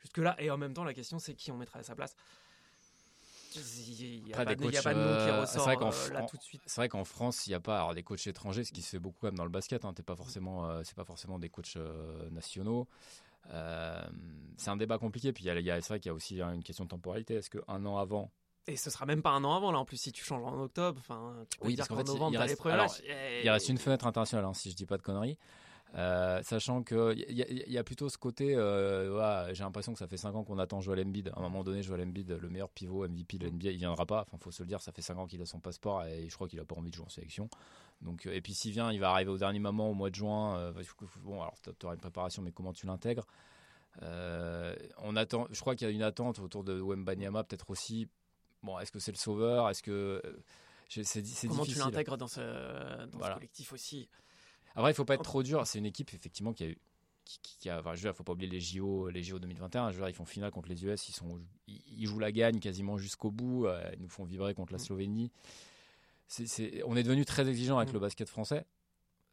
jusque 0.00 0.18
là. 0.18 0.34
Et 0.40 0.50
en 0.50 0.58
même 0.58 0.74
temps, 0.74 0.82
la 0.82 0.94
question 0.94 1.20
c'est 1.20 1.34
qui 1.34 1.52
on 1.52 1.58
mettrait 1.58 1.78
à 1.78 1.84
sa 1.84 1.94
place. 1.94 2.16
Il 3.56 4.24
n'y 4.24 4.32
a, 4.32 4.36
pas 4.36 4.54
de 4.54 4.62
nom 4.62 4.70
qui 4.70 4.76
euh, 4.76 5.40
ressort 5.40 5.68
euh, 5.68 6.12
là 6.12 6.22
tout 6.22 6.36
de 6.36 6.42
suite. 6.42 6.62
C'est 6.66 6.80
vrai 6.80 6.88
qu'en 6.88 7.04
France, 7.04 7.46
il 7.46 7.50
n'y 7.50 7.54
a 7.54 7.60
pas 7.60 7.76
alors, 7.76 7.94
des 7.94 8.02
coachs 8.02 8.26
étrangers, 8.26 8.64
ce 8.64 8.72
qui 8.72 8.82
se 8.82 8.90
fait 8.90 8.98
beaucoup 8.98 9.24
même 9.24 9.34
dans 9.34 9.44
le 9.44 9.50
basket. 9.50 9.84
Hein, 9.84 9.94
pas 10.04 10.16
forcément, 10.16 10.68
euh, 10.68 10.82
c'est 10.84 10.96
pas 10.96 11.04
forcément 11.04 11.38
des 11.38 11.48
coachs 11.48 11.76
nationaux. 12.30 12.88
c'est 13.48 14.70
un 14.70 14.76
débat 14.76 14.98
compliqué. 14.98 15.32
Puis 15.32 15.44
il 15.44 15.64
y 15.64 15.70
a, 15.70 15.80
c'est 15.80 15.88
vrai 15.88 16.00
qu'il 16.00 16.10
y 16.10 16.12
a 16.12 16.14
aussi 16.14 16.40
une 16.40 16.62
question 16.62 16.84
de 16.84 16.90
temporalité. 16.90 17.34
Est-ce 17.34 17.50
qu'un 17.50 17.86
an 17.86 17.98
avant, 17.98 18.30
et 18.68 18.76
ce 18.76 18.90
sera 18.90 19.06
même 19.06 19.22
pas 19.22 19.30
un 19.30 19.42
an 19.42 19.56
avant 19.56 19.72
là 19.72 19.78
en 19.80 19.84
plus 19.84 19.96
si 19.96 20.12
tu 20.12 20.24
changes 20.24 20.44
en 20.44 20.60
octobre. 20.62 21.00
Enfin, 21.00 21.34
tu 21.50 21.58
peux 21.58 21.66
oui, 21.66 21.74
dire 21.74 21.88
qu'en 21.88 21.96
novembre, 21.96 22.30
il, 22.32 22.38
reste, 22.38 22.64
alors, 22.66 22.94
il 23.42 23.50
reste 23.50 23.68
une 23.68 23.78
fenêtre 23.78 24.06
internationale 24.06 24.44
hein, 24.44 24.54
si 24.54 24.70
je 24.70 24.76
dis 24.76 24.86
pas 24.86 24.96
de 24.96 25.02
conneries. 25.02 25.36
Euh, 25.94 26.42
sachant 26.42 26.82
qu'il 26.82 27.24
y, 27.28 27.70
y, 27.70 27.78
a 27.78 27.84
plutôt 27.84 28.08
ce 28.08 28.16
côté, 28.16 28.56
euh, 28.56 29.52
j'ai 29.52 29.62
l'impression 29.62 29.92
que 29.92 29.98
ça 29.98 30.06
fait 30.06 30.16
5 30.16 30.34
ans 30.34 30.42
qu'on 30.42 30.58
attend 30.58 30.80
Joel 30.80 31.06
Embiid. 31.06 31.28
À 31.34 31.38
un 31.38 31.42
moment 31.42 31.62
donné, 31.62 31.82
Joel 31.82 32.00
Embiid, 32.00 32.30
le 32.30 32.48
meilleur 32.48 32.70
pivot 32.70 33.06
MVP 33.06 33.38
de 33.38 33.46
l'NBA, 33.46 33.70
il 33.70 33.76
viendra 33.76 34.06
pas. 34.06 34.22
Enfin, 34.22 34.38
faut 34.40 34.50
se 34.50 34.62
le 34.62 34.68
dire, 34.68 34.80
ça 34.80 34.92
fait 34.92 35.02
5 35.02 35.18
ans 35.18 35.26
qu'il 35.26 35.42
a 35.42 35.46
son 35.46 35.60
passeport 35.60 36.04
et 36.04 36.28
je 36.28 36.34
crois 36.34 36.48
qu'il 36.48 36.58
a 36.60 36.64
pas 36.64 36.76
envie 36.76 36.90
de 36.90 36.94
jouer 36.96 37.04
en 37.04 37.10
sélection. 37.10 37.50
Donc, 38.00 38.26
euh, 38.26 38.32
et 38.32 38.40
puis 38.40 38.54
s'il 38.54 38.72
vient, 38.72 38.90
il 38.90 39.00
va 39.00 39.10
arriver 39.10 39.30
au 39.30 39.38
dernier 39.38 39.58
moment, 39.58 39.90
au 39.90 39.94
mois 39.94 40.08
de 40.08 40.14
juin. 40.14 40.72
bon, 41.20 41.42
alors 41.42 41.54
tu 41.62 41.70
auras 41.84 41.94
une 41.94 42.00
préparation, 42.00 42.42
mais 42.42 42.52
comment 42.52 42.72
tu 42.72 42.86
l'intègres 42.86 43.26
On 44.00 45.16
attend. 45.16 45.46
Je 45.50 45.60
crois 45.60 45.76
qu'il 45.76 45.86
y 45.86 45.90
a 45.90 45.94
une 45.94 46.02
attente 46.02 46.38
autour 46.38 46.64
de 46.64 46.80
Wembanyama, 46.80 47.44
peut-être 47.44 47.68
aussi. 47.68 48.08
Bon, 48.62 48.78
est-ce 48.78 48.92
que 48.92 48.98
c'est 48.98 49.12
le 49.12 49.18
sauveur? 49.18 49.68
Est-ce 49.68 49.82
que 49.82 50.22
c'est 50.88 51.48
Comment 51.48 51.66
tu 51.66 51.78
l'intègres 51.78 52.16
dans, 52.16 52.28
ce, 52.28 53.06
dans 53.06 53.20
ce 53.22 53.34
collectif 53.34 53.74
aussi? 53.74 54.08
Après, 54.74 54.90
il 54.90 54.94
faut 54.94 55.04
pas 55.04 55.14
être 55.14 55.22
trop 55.22 55.42
dur. 55.42 55.66
C'est 55.66 55.78
une 55.78 55.86
équipe 55.86 56.12
effectivement 56.14 56.52
qui 56.52 56.64
a 56.64 56.68
eu 56.68 56.78
qui, 57.24 57.70
a, 57.70 57.78
enfin, 57.78 57.94
je 57.94 58.06
veux 58.06 58.12
faut 58.12 58.24
pas 58.24 58.32
oublier 58.32 58.50
les 58.50 58.60
JO, 58.60 59.08
les 59.08 59.22
JO 59.22 59.38
2021. 59.38 59.92
Je 59.92 60.00
veux 60.00 60.08
ils 60.08 60.14
font 60.14 60.24
finale 60.24 60.50
contre 60.50 60.68
les 60.68 60.84
US, 60.84 61.08
ils 61.08 61.12
sont, 61.12 61.40
ils, 61.66 62.06
jouent 62.06 62.18
la 62.18 62.32
gagne 62.32 62.58
quasiment 62.58 62.98
jusqu'au 62.98 63.30
bout. 63.30 63.66
Euh, 63.66 63.82
ils 63.94 64.02
nous 64.02 64.08
font 64.08 64.24
vibrer 64.24 64.54
contre 64.54 64.72
la 64.72 64.78
mm. 64.78 64.82
Slovénie. 64.82 65.30
on 66.86 66.96
est 66.96 67.02
devenu 67.02 67.24
très 67.24 67.48
exigeant 67.48 67.78
avec 67.78 67.90
mm. 67.90 67.94
le 67.94 68.00
basket 68.00 68.28
français. 68.28 68.66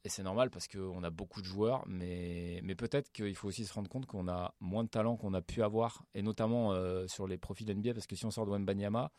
Et 0.06 0.10
c'est 0.10 0.24
normal 0.24 0.50
parce 0.50 0.70
qu'on 0.70 1.04
a 1.04 1.10
beaucoup 1.10 1.42
de 1.42 1.46
joueurs, 1.46 1.84
mais, 1.86 2.62
mais 2.64 2.74
peut-être 2.74 3.12
qu'il 3.12 3.36
faut 3.36 3.50
aussi 3.50 3.66
se 3.66 3.74
rendre 3.74 3.90
compte 3.90 4.06
qu'on 4.06 4.30
a 4.30 4.54
moins 4.62 4.86
de 4.86 4.90
talent 4.90 5.18
qu'on 5.18 5.34
a 5.34 5.42
pu 5.42 5.62
avoir, 5.62 6.06
et 6.16 6.22
notamment 6.22 6.72
euh, 6.72 7.06
sur 7.08 7.28
les 7.28 7.38
profils 7.38 7.70
NBA, 7.70 7.94
parce 7.94 8.08
que 8.08 8.16
si 8.16 8.26
on 8.26 8.32
sort 8.32 8.46
de 8.46 8.52
Wembanyama, 8.52 9.12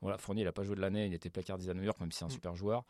voilà, 0.00 0.18
Fournier, 0.18 0.42
il 0.42 0.44
n'a 0.44 0.52
pas 0.52 0.62
joué 0.62 0.76
de 0.76 0.80
l'année, 0.80 1.06
il 1.06 1.14
était 1.14 1.30
placardisé 1.30 1.72
à 1.72 1.74
New 1.74 1.82
York, 1.82 1.98
même 1.98 2.12
si 2.12 2.18
c'est 2.18 2.24
un 2.24 2.28
mm. 2.28 2.30
super 2.30 2.54
joueur. 2.54 2.84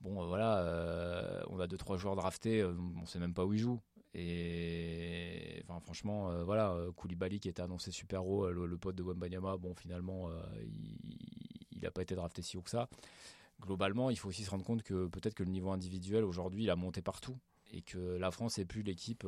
Bon, 0.00 0.22
euh, 0.22 0.26
voilà, 0.26 0.58
euh, 0.60 1.42
on 1.48 1.60
a 1.60 1.66
deux 1.66 1.76
trois 1.76 1.98
joueurs 1.98 2.16
draftés, 2.16 2.60
euh, 2.60 2.74
on 3.00 3.06
sait 3.06 3.18
même 3.18 3.34
pas 3.34 3.44
où 3.44 3.52
ils 3.52 3.58
jouent. 3.58 3.80
Et 4.14 5.62
franchement, 5.84 6.44
voilà, 6.44 6.76
Koulibaly 6.96 7.38
qui 7.38 7.48
était 7.48 7.62
annoncé 7.62 7.92
super 7.92 8.26
haut, 8.26 8.50
le, 8.50 8.76
pote 8.76 8.96
de 8.96 9.04
Wembanyama, 9.04 9.56
bon, 9.56 9.72
finalement, 9.76 10.28
il 11.70 11.80
n'a 11.80 11.92
pas 11.92 12.02
été 12.02 12.16
drafté 12.16 12.42
si 12.42 12.56
haut 12.56 12.62
que 12.62 12.70
ça. 12.70 12.88
Globalement, 13.60 14.10
il 14.10 14.18
faut 14.18 14.28
aussi 14.28 14.42
se 14.42 14.50
rendre 14.50 14.64
compte 14.64 14.82
que 14.82 15.06
peut-être 15.06 15.34
que 15.34 15.44
le 15.44 15.50
niveau 15.50 15.70
individuel 15.70 16.24
aujourd'hui, 16.24 16.64
il 16.64 16.70
a 16.70 16.76
monté 16.76 17.02
partout 17.02 17.38
et 17.72 17.82
que 17.82 17.98
la 17.98 18.32
France 18.32 18.58
n'est 18.58 18.64
plus 18.64 18.82
l'équipe 18.82 19.24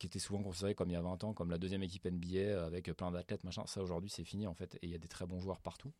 qui 0.00 0.06
était 0.08 0.18
souvent 0.18 0.42
considérée 0.42 0.74
comme 0.74 0.90
il 0.90 0.94
y 0.94 0.96
a 0.96 1.00
20 1.00 1.22
ans, 1.22 1.32
comme 1.32 1.52
la 1.52 1.58
deuxième 1.58 1.84
équipe 1.84 2.04
NBA 2.04 2.64
avec 2.64 2.92
plein 2.96 3.12
d'athlètes, 3.12 3.44
machin. 3.44 3.62
Ça 3.66 3.80
aujourd'hui, 3.80 4.10
c'est 4.10 4.24
fini 4.24 4.48
en 4.48 4.54
fait, 4.54 4.74
et 4.82 4.86
il 4.86 4.90
y 4.90 4.96
a 4.96 4.98
des 4.98 5.08
très 5.08 5.24
bons 5.24 5.38
joueurs 5.38 5.60
partout 5.60 5.92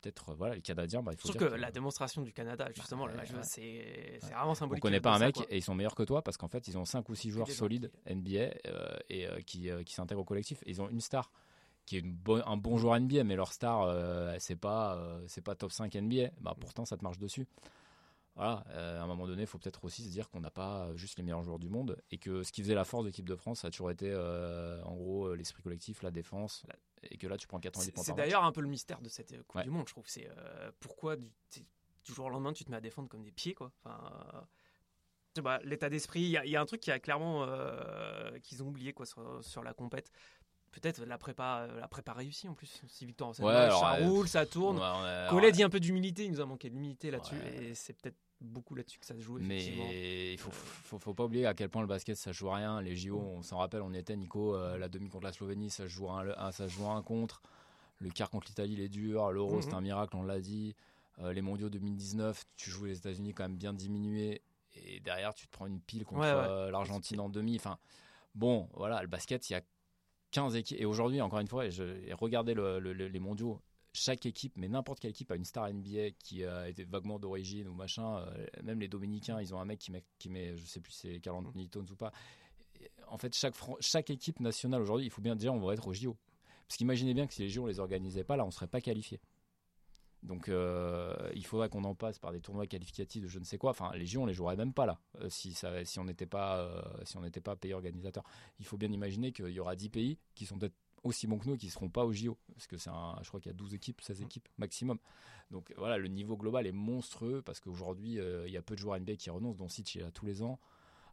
peut-être 0.00 0.30
euh, 0.30 0.34
voilà 0.34 0.54
les 0.54 0.62
Canadiens 0.62 1.02
bah, 1.02 1.12
il 1.12 1.18
faut 1.18 1.36
que, 1.36 1.44
la 1.44 1.70
démonstration 1.70 2.22
du 2.22 2.32
Canada 2.32 2.68
justement 2.74 3.06
bah, 3.06 3.22
c'est 3.42 4.18
vraiment 4.22 4.54
symbolique 4.54 4.84
on 4.84 4.88
connaît 4.88 5.00
pas 5.00 5.14
un 5.14 5.18
mec 5.18 5.38
et 5.50 5.56
ils 5.56 5.62
sont 5.62 5.74
meilleurs 5.74 5.94
que 5.94 6.02
toi 6.02 6.22
parce 6.22 6.36
qu'en 6.36 6.48
fait 6.48 6.68
ils 6.68 6.78
ont 6.78 6.84
5 6.84 7.08
ou 7.08 7.14
6 7.14 7.30
joueurs 7.30 7.50
solides 7.50 7.90
NBA 8.08 8.38
euh, 8.66 8.96
et 9.08 9.26
euh, 9.26 9.40
qui, 9.40 9.70
qui 9.84 9.94
s'intègrent 9.94 10.20
au 10.20 10.24
collectif. 10.24 10.62
Ils 10.66 10.80
ont 10.80 10.88
une 10.88 11.00
star 11.00 11.30
qui 11.84 11.96
est 11.96 12.00
une 12.00 12.16
un 12.46 12.56
bon 12.56 12.78
joueur 12.78 12.98
NBA 12.98 13.24
mais 13.24 13.36
leur 13.36 13.52
star 13.52 13.94
c'est 14.40 14.56
pas 14.56 14.98
c'est 15.28 15.42
pas 15.42 15.54
top 15.54 15.72
5 15.72 15.94
NBA 15.94 16.30
bah, 16.40 16.56
pourtant 16.58 16.84
ça 16.84 16.96
te 16.96 17.04
marche 17.04 17.18
dessus 17.18 17.46
voilà, 18.36 18.64
à 18.68 19.02
un 19.02 19.06
moment 19.06 19.26
donné, 19.26 19.42
il 19.42 19.48
faut 19.48 19.58
peut-être 19.58 19.84
aussi 19.84 20.04
se 20.04 20.10
dire 20.10 20.28
qu'on 20.28 20.40
n'a 20.40 20.50
pas 20.50 20.94
juste 20.94 21.16
les 21.16 21.24
meilleurs 21.24 21.42
joueurs 21.42 21.58
du 21.58 21.70
monde 21.70 21.96
et 22.10 22.18
que 22.18 22.42
ce 22.42 22.52
qui 22.52 22.62
faisait 22.62 22.74
la 22.74 22.84
force 22.84 23.04
de 23.04 23.08
l'équipe 23.08 23.28
de 23.28 23.34
France, 23.34 23.60
ça 23.60 23.68
a 23.68 23.70
toujours 23.70 23.90
été 23.90 24.14
en 24.14 24.94
gros 24.94 25.34
l'esprit 25.34 25.62
collectif, 25.62 26.02
la 26.02 26.10
défense, 26.10 26.66
et 27.10 27.16
que 27.18 27.26
là 27.26 27.36
tu 27.36 27.46
prends 27.46 27.60
90 27.60 27.92
points 27.92 28.04
C'est 28.04 28.14
d'ailleurs 28.14 28.44
un 28.44 28.52
peu 28.52 28.60
le 28.60 28.68
mystère 28.68 29.00
de 29.00 29.08
cette 29.08 29.42
Coupe 29.46 29.62
du 29.62 29.70
Monde, 29.70 29.86
je 29.86 29.92
trouve. 29.92 30.04
C'est 30.06 30.28
euh, 30.28 30.70
pourquoi 30.80 31.16
du, 31.16 31.28
du, 32.04 32.14
jour 32.14 32.26
au 32.26 32.30
lendemain 32.30 32.52
tu 32.52 32.64
te 32.64 32.70
mets 32.70 32.76
à 32.76 32.80
défendre 32.80 33.08
comme 33.08 33.22
des 33.22 33.32
pieds, 33.32 33.54
quoi. 33.54 33.72
Enfin, 33.84 34.00
euh, 35.38 35.42
bah, 35.42 35.60
l'état 35.64 35.90
d'esprit, 35.90 36.22
il 36.22 36.50
y, 36.50 36.56
a 36.56 36.60
un 36.60 36.66
truc 36.66 36.80
qui 36.80 36.90
a 36.90 36.98
clairement 36.98 37.44
euh, 37.44 38.38
qu'ils 38.40 38.62
ont 38.62 38.68
oublié 38.68 38.92
quoi 38.92 39.04
sur, 39.06 39.62
la 39.62 39.74
compète. 39.74 40.10
Peut-être 40.70 41.04
la 41.04 41.18
prépa, 41.18 41.66
la 41.78 41.88
prépa 41.88 42.12
réussie 42.12 42.48
en 42.48 42.54
plus. 42.54 42.82
Si 42.88 43.06
Victor 43.06 43.34
ça 43.34 43.92
roule, 43.96 44.28
ça 44.28 44.46
tourne. 44.46 44.78
Ouais, 44.78 45.52
dit 45.52 45.62
un 45.62 45.70
peu 45.70 45.80
d'humilité, 45.80 46.24
il 46.24 46.32
nous 46.32 46.40
a 46.40 46.46
manqué 46.46 46.70
d'humilité 46.70 47.10
là-dessus, 47.10 47.36
et 47.54 47.74
c'est 47.74 47.92
peut-être 47.94 48.16
beaucoup 48.40 48.74
là-dessus 48.74 48.98
que 48.98 49.06
ça 49.06 49.14
se 49.14 49.20
joue. 49.20 49.38
Mais 49.40 50.32
il 50.32 50.38
faut, 50.38 50.50
faut, 50.50 50.98
faut, 50.98 51.14
pas 51.14 51.24
oublier 51.24 51.46
à 51.46 51.54
quel 51.54 51.68
point 51.68 51.82
le 51.82 51.88
basket 51.88 52.16
ça 52.16 52.32
joue 52.32 52.50
rien. 52.50 52.80
Les 52.80 52.96
JO, 52.96 53.18
on 53.18 53.42
s'en 53.42 53.58
rappelle, 53.58 53.82
on 53.82 53.92
y 53.92 53.98
était, 53.98 54.16
Nico, 54.16 54.54
euh, 54.54 54.78
la 54.78 54.88
demi 54.88 55.08
contre 55.08 55.24
la 55.24 55.32
Slovénie, 55.32 55.70
ça 55.70 55.86
joue 55.86 56.10
un, 56.10 56.52
ça 56.52 56.68
joue 56.68 56.86
un 56.86 57.02
contre. 57.02 57.42
Le 57.98 58.10
quart 58.10 58.30
contre 58.30 58.48
l'Italie, 58.48 58.74
il 58.74 58.80
est 58.80 58.88
dur. 58.88 59.32
L'Euro, 59.32 59.62
c'est 59.62 59.68
mhm. 59.68 59.74
un 59.74 59.80
miracle, 59.80 60.16
on 60.16 60.22
l'a 60.22 60.40
dit. 60.40 60.74
Euh, 61.20 61.32
les 61.32 61.40
mondiaux 61.40 61.70
2019, 61.70 62.44
tu 62.56 62.70
joues 62.70 62.84
les 62.84 62.98
États-Unis 62.98 63.32
quand 63.32 63.44
même 63.44 63.56
bien 63.56 63.72
diminué. 63.72 64.42
Et 64.74 65.00
derrière, 65.00 65.34
tu 65.34 65.46
te 65.46 65.52
prends 65.52 65.66
une 65.66 65.80
pile 65.80 66.04
contre 66.04 66.22
euh, 66.22 66.70
l'Argentine 66.70 67.20
en 67.20 67.30
demi. 67.30 67.56
Enfin, 67.56 67.78
bon, 68.34 68.68
voilà, 68.74 69.00
le 69.00 69.08
basket, 69.08 69.48
il 69.48 69.54
y 69.54 69.56
a 69.56 69.62
15 70.32 70.56
équipes. 70.56 70.78
Et 70.78 70.84
aujourd'hui, 70.84 71.22
encore 71.22 71.38
une 71.38 71.48
fois, 71.48 71.70
j'ai 71.70 72.12
regardé 72.12 72.54
les 72.54 73.20
mondiaux 73.20 73.62
chaque 73.96 74.26
équipe, 74.26 74.52
mais 74.56 74.68
n'importe 74.68 75.00
quelle 75.00 75.10
équipe 75.10 75.30
a 75.30 75.36
une 75.36 75.44
star 75.44 75.72
NBA 75.72 76.10
qui 76.18 76.44
a 76.44 76.68
été 76.68 76.84
vaguement 76.84 77.18
d'origine 77.18 77.66
ou 77.68 77.74
machin. 77.74 78.18
Euh, 78.18 78.46
même 78.62 78.78
les 78.78 78.88
Dominicains, 78.88 79.40
ils 79.40 79.54
ont 79.54 79.60
un 79.60 79.64
mec 79.64 79.78
qui 79.78 79.90
met, 79.90 80.04
qui 80.18 80.28
met 80.28 80.56
je 80.56 80.64
sais 80.66 80.80
plus 80.80 80.92
c'est 80.92 81.18
40 81.20 81.54
mm. 81.54 81.68
Tons 81.68 81.84
ou 81.90 81.96
pas. 81.96 82.12
En 83.08 83.18
fait, 83.18 83.34
chaque, 83.34 83.54
chaque 83.80 84.10
équipe 84.10 84.40
nationale 84.40 84.82
aujourd'hui, 84.82 85.06
il 85.06 85.10
faut 85.10 85.22
bien 85.22 85.34
dire, 85.34 85.54
on 85.54 85.60
va 85.60 85.72
être 85.72 85.86
au 85.86 85.94
JO. 85.94 86.16
Parce 86.68 86.76
qu'imaginez 86.76 87.14
bien 87.14 87.26
que 87.26 87.32
si 87.32 87.42
les 87.42 87.48
JO 87.48 87.62
on 87.62 87.66
les 87.66 87.80
organisait 87.80 88.24
pas, 88.24 88.36
là, 88.36 88.44
on 88.44 88.50
serait 88.50 88.66
pas 88.66 88.80
qualifié. 88.80 89.20
Donc 90.22 90.48
euh, 90.48 91.14
il 91.34 91.46
faudrait 91.46 91.68
qu'on 91.68 91.84
en 91.84 91.94
passe 91.94 92.18
par 92.18 92.32
des 92.32 92.40
tournois 92.40 92.66
qualificatifs 92.66 93.22
de 93.22 93.28
je 93.28 93.38
ne 93.38 93.44
sais 93.44 93.58
quoi. 93.58 93.70
Enfin, 93.70 93.92
les 93.94 94.06
JO, 94.06 94.22
on 94.22 94.26
les 94.26 94.34
jouerait 94.34 94.56
même 94.56 94.72
pas 94.72 94.84
là, 94.84 94.98
euh, 95.20 95.30
si, 95.30 95.54
ça, 95.54 95.84
si 95.84 95.98
on 95.98 96.04
n'était 96.04 96.26
pas, 96.26 96.68
si 97.04 97.16
pas 97.40 97.56
pays 97.56 97.72
organisateur. 97.72 98.24
Il 98.58 98.66
faut 98.66 98.76
bien 98.76 98.92
imaginer 98.92 99.32
qu'il 99.32 99.48
y 99.48 99.60
aura 99.60 99.76
10 99.76 99.88
pays 99.88 100.18
qui 100.34 100.44
sont 100.44 100.58
peut-être 100.58 100.74
aussi 101.06 101.26
bons 101.26 101.38
que 101.38 101.48
nous 101.48 101.56
qui 101.56 101.66
ne 101.66 101.70
seront 101.70 101.88
pas 101.88 102.04
au 102.04 102.12
JO. 102.12 102.36
Parce 102.54 102.66
que 102.66 102.76
c'est 102.76 102.90
un, 102.90 103.16
je 103.22 103.28
crois 103.28 103.40
qu'il 103.40 103.50
y 103.50 103.54
a 103.54 103.58
12 103.58 103.74
équipes, 103.74 104.00
16 104.00 104.22
équipes 104.22 104.48
maximum. 104.58 104.98
Donc 105.50 105.72
voilà, 105.76 105.98
le 105.98 106.08
niveau 106.08 106.36
global 106.36 106.66
est 106.66 106.72
monstrueux 106.72 107.42
parce 107.42 107.60
qu'aujourd'hui, 107.60 108.18
euh, 108.18 108.46
il 108.46 108.52
y 108.52 108.56
a 108.56 108.62
peu 108.62 108.74
de 108.74 108.80
joueurs 108.80 108.98
NBA 108.98 109.16
qui 109.16 109.30
renoncent, 109.30 109.56
dont 109.56 109.68
Sitch 109.68 109.96
est 109.96 110.00
là 110.00 110.10
tous 110.10 110.26
les 110.26 110.42
ans. 110.42 110.58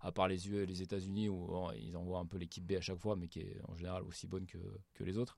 À 0.01 0.11
part 0.11 0.27
les, 0.27 0.49
e, 0.49 0.65
les 0.65 0.81
États-Unis 0.81 1.29
où 1.29 1.69
ils 1.79 1.95
envoient 1.95 2.19
un 2.19 2.25
peu 2.25 2.37
l'équipe 2.37 2.65
B 2.65 2.73
à 2.73 2.81
chaque 2.81 2.97
fois, 2.97 3.15
mais 3.15 3.27
qui 3.27 3.39
est 3.39 3.61
en 3.69 3.75
général 3.77 4.03
aussi 4.03 4.27
bonne 4.27 4.45
que, 4.45 4.57
que 4.95 5.03
les 5.03 5.17
autres. 5.17 5.37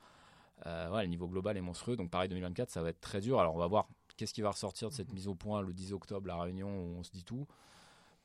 Euh, 0.65 0.85
voilà, 0.89 1.03
le 1.03 1.09
niveau 1.09 1.27
global 1.27 1.57
est 1.57 1.61
monstrueux. 1.61 1.95
Donc 1.95 2.09
pareil, 2.09 2.29
2024, 2.29 2.69
ça 2.69 2.81
va 2.81 2.89
être 2.89 3.01
très 3.01 3.21
dur. 3.21 3.39
Alors 3.39 3.55
on 3.55 3.59
va 3.59 3.67
voir 3.67 3.87
qu'est-ce 4.17 4.33
qui 4.33 4.41
va 4.41 4.51
ressortir 4.51 4.89
de 4.89 4.93
cette 4.93 5.11
mise 5.13 5.27
au 5.27 5.35
point 5.35 5.61
le 5.61 5.73
10 5.73 5.93
octobre, 5.93 6.27
la 6.27 6.41
réunion 6.41 6.69
où 6.69 6.97
on 6.97 7.03
se 7.03 7.11
dit 7.11 7.23
tout. 7.23 7.47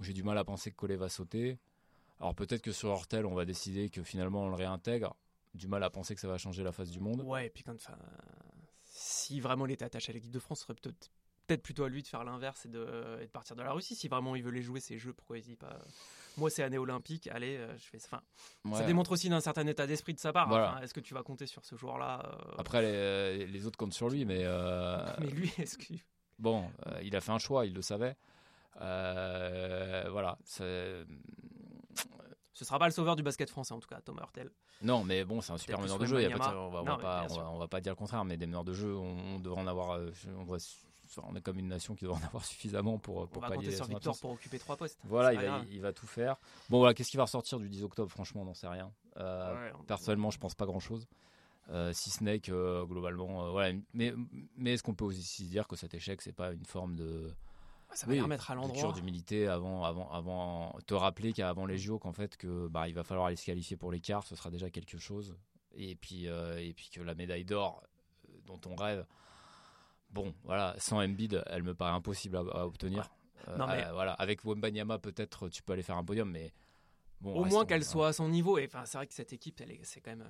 J'ai 0.01 0.13
du 0.13 0.23
mal 0.23 0.39
à 0.39 0.45
penser 0.45 0.71
que 0.71 0.77
Collet 0.77 0.97
va 0.97 1.09
sauter. 1.09 1.59
Alors 2.21 2.35
peut-être 2.35 2.63
que 2.63 2.73
sur 2.73 2.91
Hortel, 2.91 3.27
on 3.27 3.35
va 3.35 3.45
décider 3.45 3.91
que 3.91 4.03
finalement 4.03 4.45
on 4.45 4.49
le 4.49 4.55
réintègre 4.55 5.15
du 5.54 5.69
mal 5.69 5.83
à 5.83 5.90
penser 5.90 6.14
que 6.14 6.21
ça 6.21 6.28
va 6.28 6.38
changer 6.38 6.62
la 6.62 6.73
face 6.73 6.90
du 6.90 7.00
monde. 7.00 7.23
Ouais, 7.23 7.47
et 7.47 7.50
puis 7.50 7.62
quand, 7.62 7.76
si 8.85 9.40
vraiment 9.40 9.66
il 9.66 9.73
était 9.73 9.85
attaché 9.85 10.11
à 10.11 10.14
l'équipe 10.14 10.30
de 10.30 10.38
France, 10.38 10.61
ce 10.61 10.64
serait 10.64 10.75
peut-être 10.75 11.11
peut-être 11.50 11.62
plutôt 11.62 11.83
à 11.83 11.88
lui 11.88 12.02
de 12.02 12.07
faire 12.07 12.23
l'inverse 12.23 12.64
et 12.66 12.69
de, 12.69 12.87
et 13.21 13.26
de, 13.26 13.30
partir 13.30 13.57
de 13.57 13.62
la 13.62 13.73
Russie. 13.73 13.97
Si 13.97 14.07
vraiment 14.07 14.37
il 14.37 14.42
veut 14.42 14.52
les 14.52 14.62
jouer 14.62 14.78
ces 14.78 14.99
jeux, 14.99 15.12
pourquoi 15.12 15.38
il 15.38 15.42
dit 15.42 15.57
pas 15.57 15.80
Moi, 16.37 16.49
c'est 16.49 16.62
année 16.62 16.78
olympique, 16.78 17.26
allez, 17.26 17.57
euh, 17.57 17.76
je 17.76 17.85
fais. 17.85 17.99
Enfin, 18.04 18.23
ça 18.76 18.85
démontre 18.85 19.11
aussi 19.12 19.28
d'un 19.28 19.40
certain 19.40 19.66
état 19.66 19.87
d'esprit 19.87 20.14
de 20.14 20.21
sa 20.21 20.33
part. 20.33 20.80
Est-ce 20.83 20.95
que 20.95 21.00
tu 21.00 21.12
vas 21.14 21.23
compter 21.23 21.47
sur 21.47 21.64
ce 21.64 21.75
joueur-là 21.75 22.23
euh 22.25 22.54
Après, 22.59 22.83
les, 22.83 23.47
les, 23.47 23.66
autres 23.66 23.76
comptent 23.76 23.95
sur 23.95 24.09
lui, 24.09 24.25
mais. 24.25 24.42
Euh, 24.45 25.04
mais 25.21 25.26
lui, 25.26 25.52
est-ce 25.59 25.76
que. 25.76 25.92
Bon, 26.38 26.71
il 27.02 27.14
a 27.16 27.21
fait 27.21 27.33
un 27.33 27.38
choix, 27.38 27.66
il 27.66 27.75
le 27.75 27.83
savait. 27.83 28.16
voilà. 28.76 30.38
Ce 32.61 32.67
sera 32.67 32.79
pas 32.79 32.85
le 32.85 32.93
sauveur 32.93 33.17
du 33.17 33.23
basket 33.23 33.49
français 33.49 33.73
en 33.73 33.81
tout 33.81 33.88
cas, 33.88 34.02
Thomas 34.02 34.21
Hurtel. 34.21 34.50
Non, 34.83 35.02
mais 35.02 35.25
bon, 35.25 35.40
c'est 35.40 35.50
un 35.50 35.57
super 35.57 35.81
meneur 35.81 35.99
de 35.99 36.05
jeu. 36.05 36.17
on, 36.17 36.69
va, 36.69 36.99
pas, 36.99 37.26
on, 37.31 37.59
va, 37.59 37.69
pas, 37.69 37.81
dire 37.81 37.93
le 37.93 37.97
contraire, 37.97 38.23
mais 38.26 38.37
des 38.37 38.45
meneurs 38.45 38.64
de 38.64 38.75
jeu, 38.75 38.95
on, 38.95 39.38
devrait 39.38 39.62
en 39.62 39.67
avoir. 39.67 39.99
On, 40.29 40.59
on 41.23 41.37
est 41.37 41.40
comme 41.40 41.59
une 41.59 41.69
nation 41.69 41.95
qui 41.95 42.05
devrait 42.05 42.21
en 42.23 42.26
avoir 42.26 42.45
suffisamment 42.45 42.99
pour, 42.99 43.26
pour 43.29 43.43
on 43.43 43.49
va 43.49 43.57
compter 43.57 43.71
sur 43.71 43.87
Victor 43.87 44.14
pour 44.21 44.33
occuper 44.33 44.59
trois 44.59 44.76
postes. 44.76 44.99
Voilà, 45.05 45.33
il 45.33 45.40
va, 45.40 45.62
il 45.71 45.81
va, 45.81 45.95
tout 45.95 46.07
faire. 46.07 46.37
Bon, 46.69 46.81
voilà, 46.81 46.93
qu'est-ce 46.93 47.11
qui 47.11 47.17
va 47.17 47.23
ressortir 47.23 47.59
du 47.59 47.71
10 47.71 47.83
octobre? 47.83 48.11
Franchement, 48.11 48.43
on 48.43 48.45
n'en 48.45 48.52
sait 48.55 48.69
rien. 48.69 48.93
personnellement, 49.87 50.31
je 50.31 50.38
pense 50.38 50.55
pas 50.55 50.67
grand-chose. 50.67 51.09
Euh, 51.71 51.95
si 51.95 52.11
ce 52.11 52.23
n'est 52.23 52.40
que 52.40 52.85
globalement, 52.85 53.57
euh, 53.57 53.73
Mais, 53.95 54.12
mais 54.59 54.75
est-ce 54.75 54.83
qu'on 54.83 54.95
peut 54.95 55.07
aussi 55.07 55.45
dire 55.45 55.67
que 55.67 55.76
cet 55.76 55.95
échec, 55.95 56.21
c'est 56.21 56.35
pas 56.35 56.52
une 56.52 56.67
forme 56.67 56.95
de 56.95 57.33
ça 57.95 58.07
va 58.07 58.23
remettre 58.23 58.51
à 58.51 58.55
l'endroit. 58.55 58.93
d'humilité 58.93 59.47
avant, 59.47 59.85
avant, 59.85 60.11
avant, 60.11 60.79
te 60.87 60.95
rappeler 60.95 61.33
qu'avant 61.33 61.67
les 61.67 61.79
JO, 61.79 61.99
qu'en 61.99 62.13
fait, 62.13 62.37
que 62.37 62.69
bah, 62.69 62.89
il 62.89 62.95
va 62.95 63.05
falloir 63.05 63.27
aller 63.27 63.37
se 63.37 63.45
qualifier 63.45 63.77
pour 63.77 63.93
l'écart, 63.93 64.25
ce 64.25 64.37
sera 64.37 64.51
déjà 64.51 64.71
quelque 64.71 64.99
chose. 64.99 65.37
Et 65.73 65.95
puis, 65.97 66.29
euh, 66.29 66.59
et 66.59 66.73
puis 66.73 66.91
que 66.91 67.01
la 67.01 67.15
médaille 67.15 67.45
d'or 67.45 67.83
dont 68.47 68.61
on 68.67 68.75
rêve, 68.75 69.07
bon, 70.11 70.35
voilà, 70.45 70.75
sans 70.79 71.03
Embiid, 71.03 71.43
elle 71.47 71.63
me 71.63 71.75
paraît 71.75 71.93
impossible 71.93 72.37
à, 72.37 72.67
obtenir. 72.67 73.09
voilà, 73.47 74.13
avec 74.15 74.45
Wembanyama, 74.45 74.99
peut-être 74.99 75.49
tu 75.49 75.63
peux 75.63 75.73
aller 75.73 75.83
faire 75.83 75.97
un 75.97 76.05
podium, 76.05 76.31
mais 76.31 76.53
bon. 77.21 77.35
Au 77.35 77.45
moins 77.45 77.65
qu'elle 77.65 77.85
soit 77.85 78.09
à 78.09 78.13
son 78.13 78.29
niveau. 78.29 78.59
Et 78.59 78.67
enfin, 78.67 78.85
c'est 78.85 78.99
vrai 78.99 79.07
que 79.07 79.15
cette 79.15 79.33
équipe, 79.33 79.63
c'est 79.83 80.01
quand 80.01 80.11
même 80.11 80.29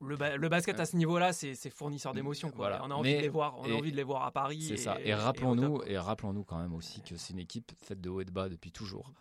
le, 0.00 0.48
basket 0.48 0.78
à 0.80 0.86
ce 0.86 0.96
niveau-là, 0.96 1.32
c'est 1.32 1.70
fournisseur 1.70 2.12
mm, 2.12 2.16
d'émotions. 2.16 2.52
Voilà. 2.54 2.82
On 2.84 2.90
a 2.90 2.94
envie 2.94 3.16
de 3.16 3.20
les 3.20 3.28
voir, 3.28 3.58
on 3.58 3.70
a 3.70 3.74
envie 3.74 3.92
de 3.92 3.96
les 3.96 4.02
voir 4.02 4.24
à 4.24 4.30
Paris. 4.30 4.62
C'est 4.62 4.76
ça. 4.76 4.98
Et, 5.02 5.14
rappelons-nous, 5.14 5.82
et, 5.86 5.98
rappelons-nous 5.98 6.44
quand 6.44 6.58
même 6.58 6.74
aussi 6.74 7.02
que 7.02 7.16
c'est 7.16 7.32
une 7.32 7.38
équipe 7.38 7.72
faite 7.82 8.00
de 8.00 8.08
haut 8.08 8.20
et 8.20 8.24
de 8.24 8.30
bas 8.30 8.48
depuis 8.48 8.72
toujours. 8.72 9.12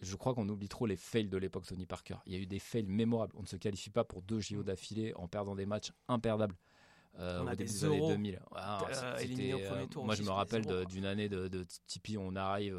Je 0.00 0.14
crois 0.14 0.34
qu'on 0.34 0.48
oublie 0.48 0.68
trop 0.68 0.86
les 0.86 0.96
fails 0.96 1.28
de 1.28 1.38
l'époque 1.38 1.64
Tony 1.66 1.86
Parker. 1.86 2.16
Il 2.26 2.34
y 2.34 2.36
a 2.36 2.38
eu 2.38 2.46
des 2.46 2.58
fails 2.58 2.86
mémorables. 2.86 3.32
On 3.36 3.42
ne 3.42 3.46
se 3.46 3.56
qualifie 3.56 3.90
pas 3.90 4.04
pour 4.04 4.20
deux 4.20 4.40
JO 4.40 4.62
d'affilée 4.62 5.14
en 5.16 5.26
perdant 5.26 5.54
des 5.54 5.64
matchs 5.64 5.92
imperdables. 6.08 6.54
Euh, 7.18 7.42
on 7.42 7.46
a 7.46 7.56
des, 7.56 7.84
années 7.84 8.00
2000. 8.00 8.40
Ah, 8.54 8.84
euh, 8.88 9.16
euh, 9.18 9.86
moi, 10.02 10.14
je 10.14 10.22
me 10.22 10.30
rappelle 10.30 10.66
d'une 10.86 11.06
année 11.06 11.28
de, 11.28 11.48
de 11.48 11.66
Tipeee, 11.86 12.18
on 12.18 12.36
arrive 12.36 12.78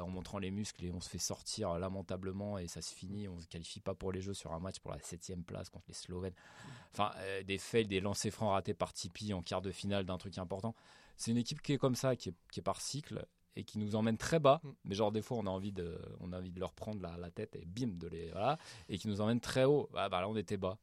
en 0.00 0.08
montrant 0.08 0.38
les 0.38 0.50
muscles 0.50 0.84
et 0.84 0.92
on 0.92 1.00
se 1.00 1.08
fait 1.08 1.18
sortir 1.18 1.78
lamentablement 1.78 2.58
et 2.58 2.68
ça 2.68 2.82
se 2.82 2.94
finit. 2.94 3.28
On 3.28 3.36
ne 3.36 3.40
se 3.40 3.46
qualifie 3.46 3.80
pas 3.80 3.94
pour 3.94 4.12
les 4.12 4.20
Jeux 4.20 4.34
sur 4.34 4.52
un 4.52 4.60
match 4.60 4.78
pour 4.80 4.90
la 4.90 4.98
7 5.00 5.34
place 5.46 5.70
contre 5.70 5.86
les 5.88 5.94
Slovènes. 5.94 6.34
Enfin, 6.92 7.12
des 7.46 7.58
fails, 7.58 7.86
des 7.86 8.00
lancers 8.00 8.32
francs 8.32 8.52
ratés 8.52 8.74
par 8.74 8.92
Tipeee 8.92 9.32
en 9.32 9.42
quart 9.42 9.62
de 9.62 9.70
finale 9.70 10.04
d'un 10.04 10.18
truc 10.18 10.36
important. 10.38 10.74
C'est 11.16 11.32
une 11.32 11.36
équipe 11.36 11.60
qui 11.62 11.72
est 11.72 11.78
comme 11.78 11.96
ça, 11.96 12.14
qui 12.16 12.28
est, 12.28 12.62
par 12.62 12.80
cycle 12.80 13.26
et 13.56 13.64
qui 13.64 13.78
nous 13.78 13.96
emmène 13.96 14.16
très 14.16 14.38
bas. 14.38 14.60
Mm. 14.62 14.68
Mais 14.84 14.94
genre, 14.94 15.12
des 15.12 15.22
fois, 15.22 15.38
on 15.38 15.46
a 15.46 15.50
envie 15.50 15.72
de, 15.72 15.98
on 16.20 16.32
a 16.32 16.38
envie 16.38 16.52
de 16.52 16.60
leur 16.60 16.72
prendre 16.72 17.00
la, 17.00 17.30
tête 17.30 17.56
et 17.56 17.64
bim, 17.66 17.88
de 17.88 18.06
les. 18.06 18.30
Voilà. 18.30 18.58
Et 18.88 18.98
qui 18.98 19.08
nous 19.08 19.20
emmène 19.20 19.40
très 19.40 19.64
haut. 19.64 19.88
Ah, 19.94 20.08
bah 20.08 20.20
là, 20.20 20.28
on 20.28 20.36
était 20.36 20.56
bas. 20.56 20.78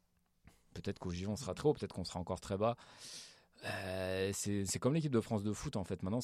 Peut-être 0.76 1.00
qu'au 1.00 1.12
Giron 1.12 1.34
on 1.34 1.36
sera 1.36 1.54
très 1.56 1.68
haut, 1.68 1.74
peut-être 1.74 1.94
qu'on 1.94 2.04
sera 2.04 2.20
encore 2.20 2.40
très 2.40 2.58
bas. 2.58 2.76
Euh, 3.66 4.32
c'est 4.34 4.80
comme 4.80 4.94
l'équipe 4.94 5.12
de 5.12 5.22
France 5.22 5.44
de 5.44 5.54
foot 5.54 5.76
en 5.76 5.84
fait. 5.84 6.04
Maintenant, 6.04 6.20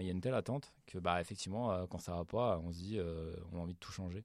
il 0.00 0.06
y 0.06 0.08
a 0.08 0.12
une 0.12 0.20
telle 0.20 0.34
attente 0.34 0.72
que 0.86 0.98
bah 0.98 1.20
effectivement, 1.20 1.72
euh, 1.72 1.86
quand 1.88 1.98
ça 1.98 2.12
va 2.14 2.24
pas, 2.24 2.60
on 2.64 2.70
se 2.70 2.78
dit, 2.78 2.98
euh, 2.98 3.34
on 3.52 3.58
a 3.58 3.62
envie 3.62 3.74
de 3.74 3.78
tout 3.78 3.92
changer. 3.92 4.24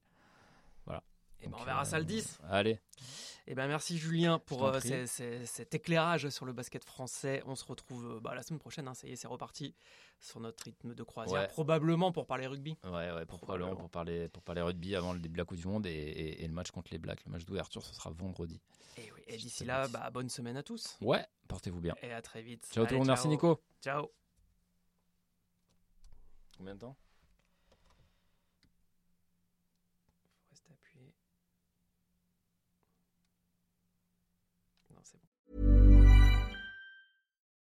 Et 1.42 1.48
ben 1.48 1.56
on 1.60 1.64
verra 1.64 1.84
ça 1.84 1.98
le 1.98 2.04
10. 2.04 2.38
Allez. 2.48 2.78
Et 3.46 3.54
ben 3.54 3.66
merci 3.66 3.98
Julien 3.98 4.38
pour 4.38 4.72
cet 4.80 5.74
éclairage 5.74 6.28
sur 6.28 6.46
le 6.46 6.52
basket 6.52 6.84
français. 6.84 7.42
On 7.46 7.54
se 7.54 7.64
retrouve 7.64 8.20
bah, 8.20 8.34
la 8.34 8.42
semaine 8.42 8.60
prochaine. 8.60 8.86
Hein, 8.86 8.94
ça 8.94 9.08
y 9.08 9.12
est, 9.12 9.16
c'est 9.16 9.28
reparti 9.28 9.74
sur 10.20 10.40
notre 10.40 10.62
rythme 10.64 10.94
de 10.94 11.02
croisière, 11.02 11.48
probablement 11.48 12.12
pour 12.12 12.26
parler 12.26 12.46
rugby. 12.46 12.76
Ouais, 12.84 13.10
ouais, 13.10 13.26
probablement, 13.26 13.74
pour 13.74 13.88
parler 13.88 14.28
pour 14.28 14.42
parler 14.42 14.60
rugby 14.60 14.94
avant 14.94 15.12
le 15.12 15.18
début 15.18 15.34
de 15.34 15.38
la 15.38 15.44
Coupe 15.44 15.56
du 15.56 15.66
Monde 15.66 15.86
et, 15.86 16.46
le 16.46 16.52
match 16.52 16.70
contre 16.70 16.92
les 16.92 16.98
Blacks, 16.98 17.24
le 17.24 17.32
match 17.32 17.44
d'ouverture, 17.44 17.84
ce 17.84 17.94
sera 17.94 18.10
vendredi. 18.10 18.60
Et, 18.96 19.10
oui, 19.12 19.20
et 19.26 19.36
d'ici 19.36 19.64
là, 19.64 19.88
bah, 19.88 20.10
bonne 20.10 20.28
semaine 20.28 20.56
à 20.56 20.62
tous. 20.62 20.98
Ouais, 21.00 21.26
portez-vous 21.48 21.80
bien. 21.80 21.94
Et 22.02 22.12
à 22.12 22.20
très 22.20 22.42
vite. 22.42 22.68
Ciao 22.70 22.84
tout 22.84 22.92
le 22.92 22.98
monde, 22.98 23.08
merci 23.08 23.28
Nico. 23.28 23.60
Ciao. 23.82 24.10
Combien 26.58 26.74
de 26.74 26.80
temps? 26.80 26.96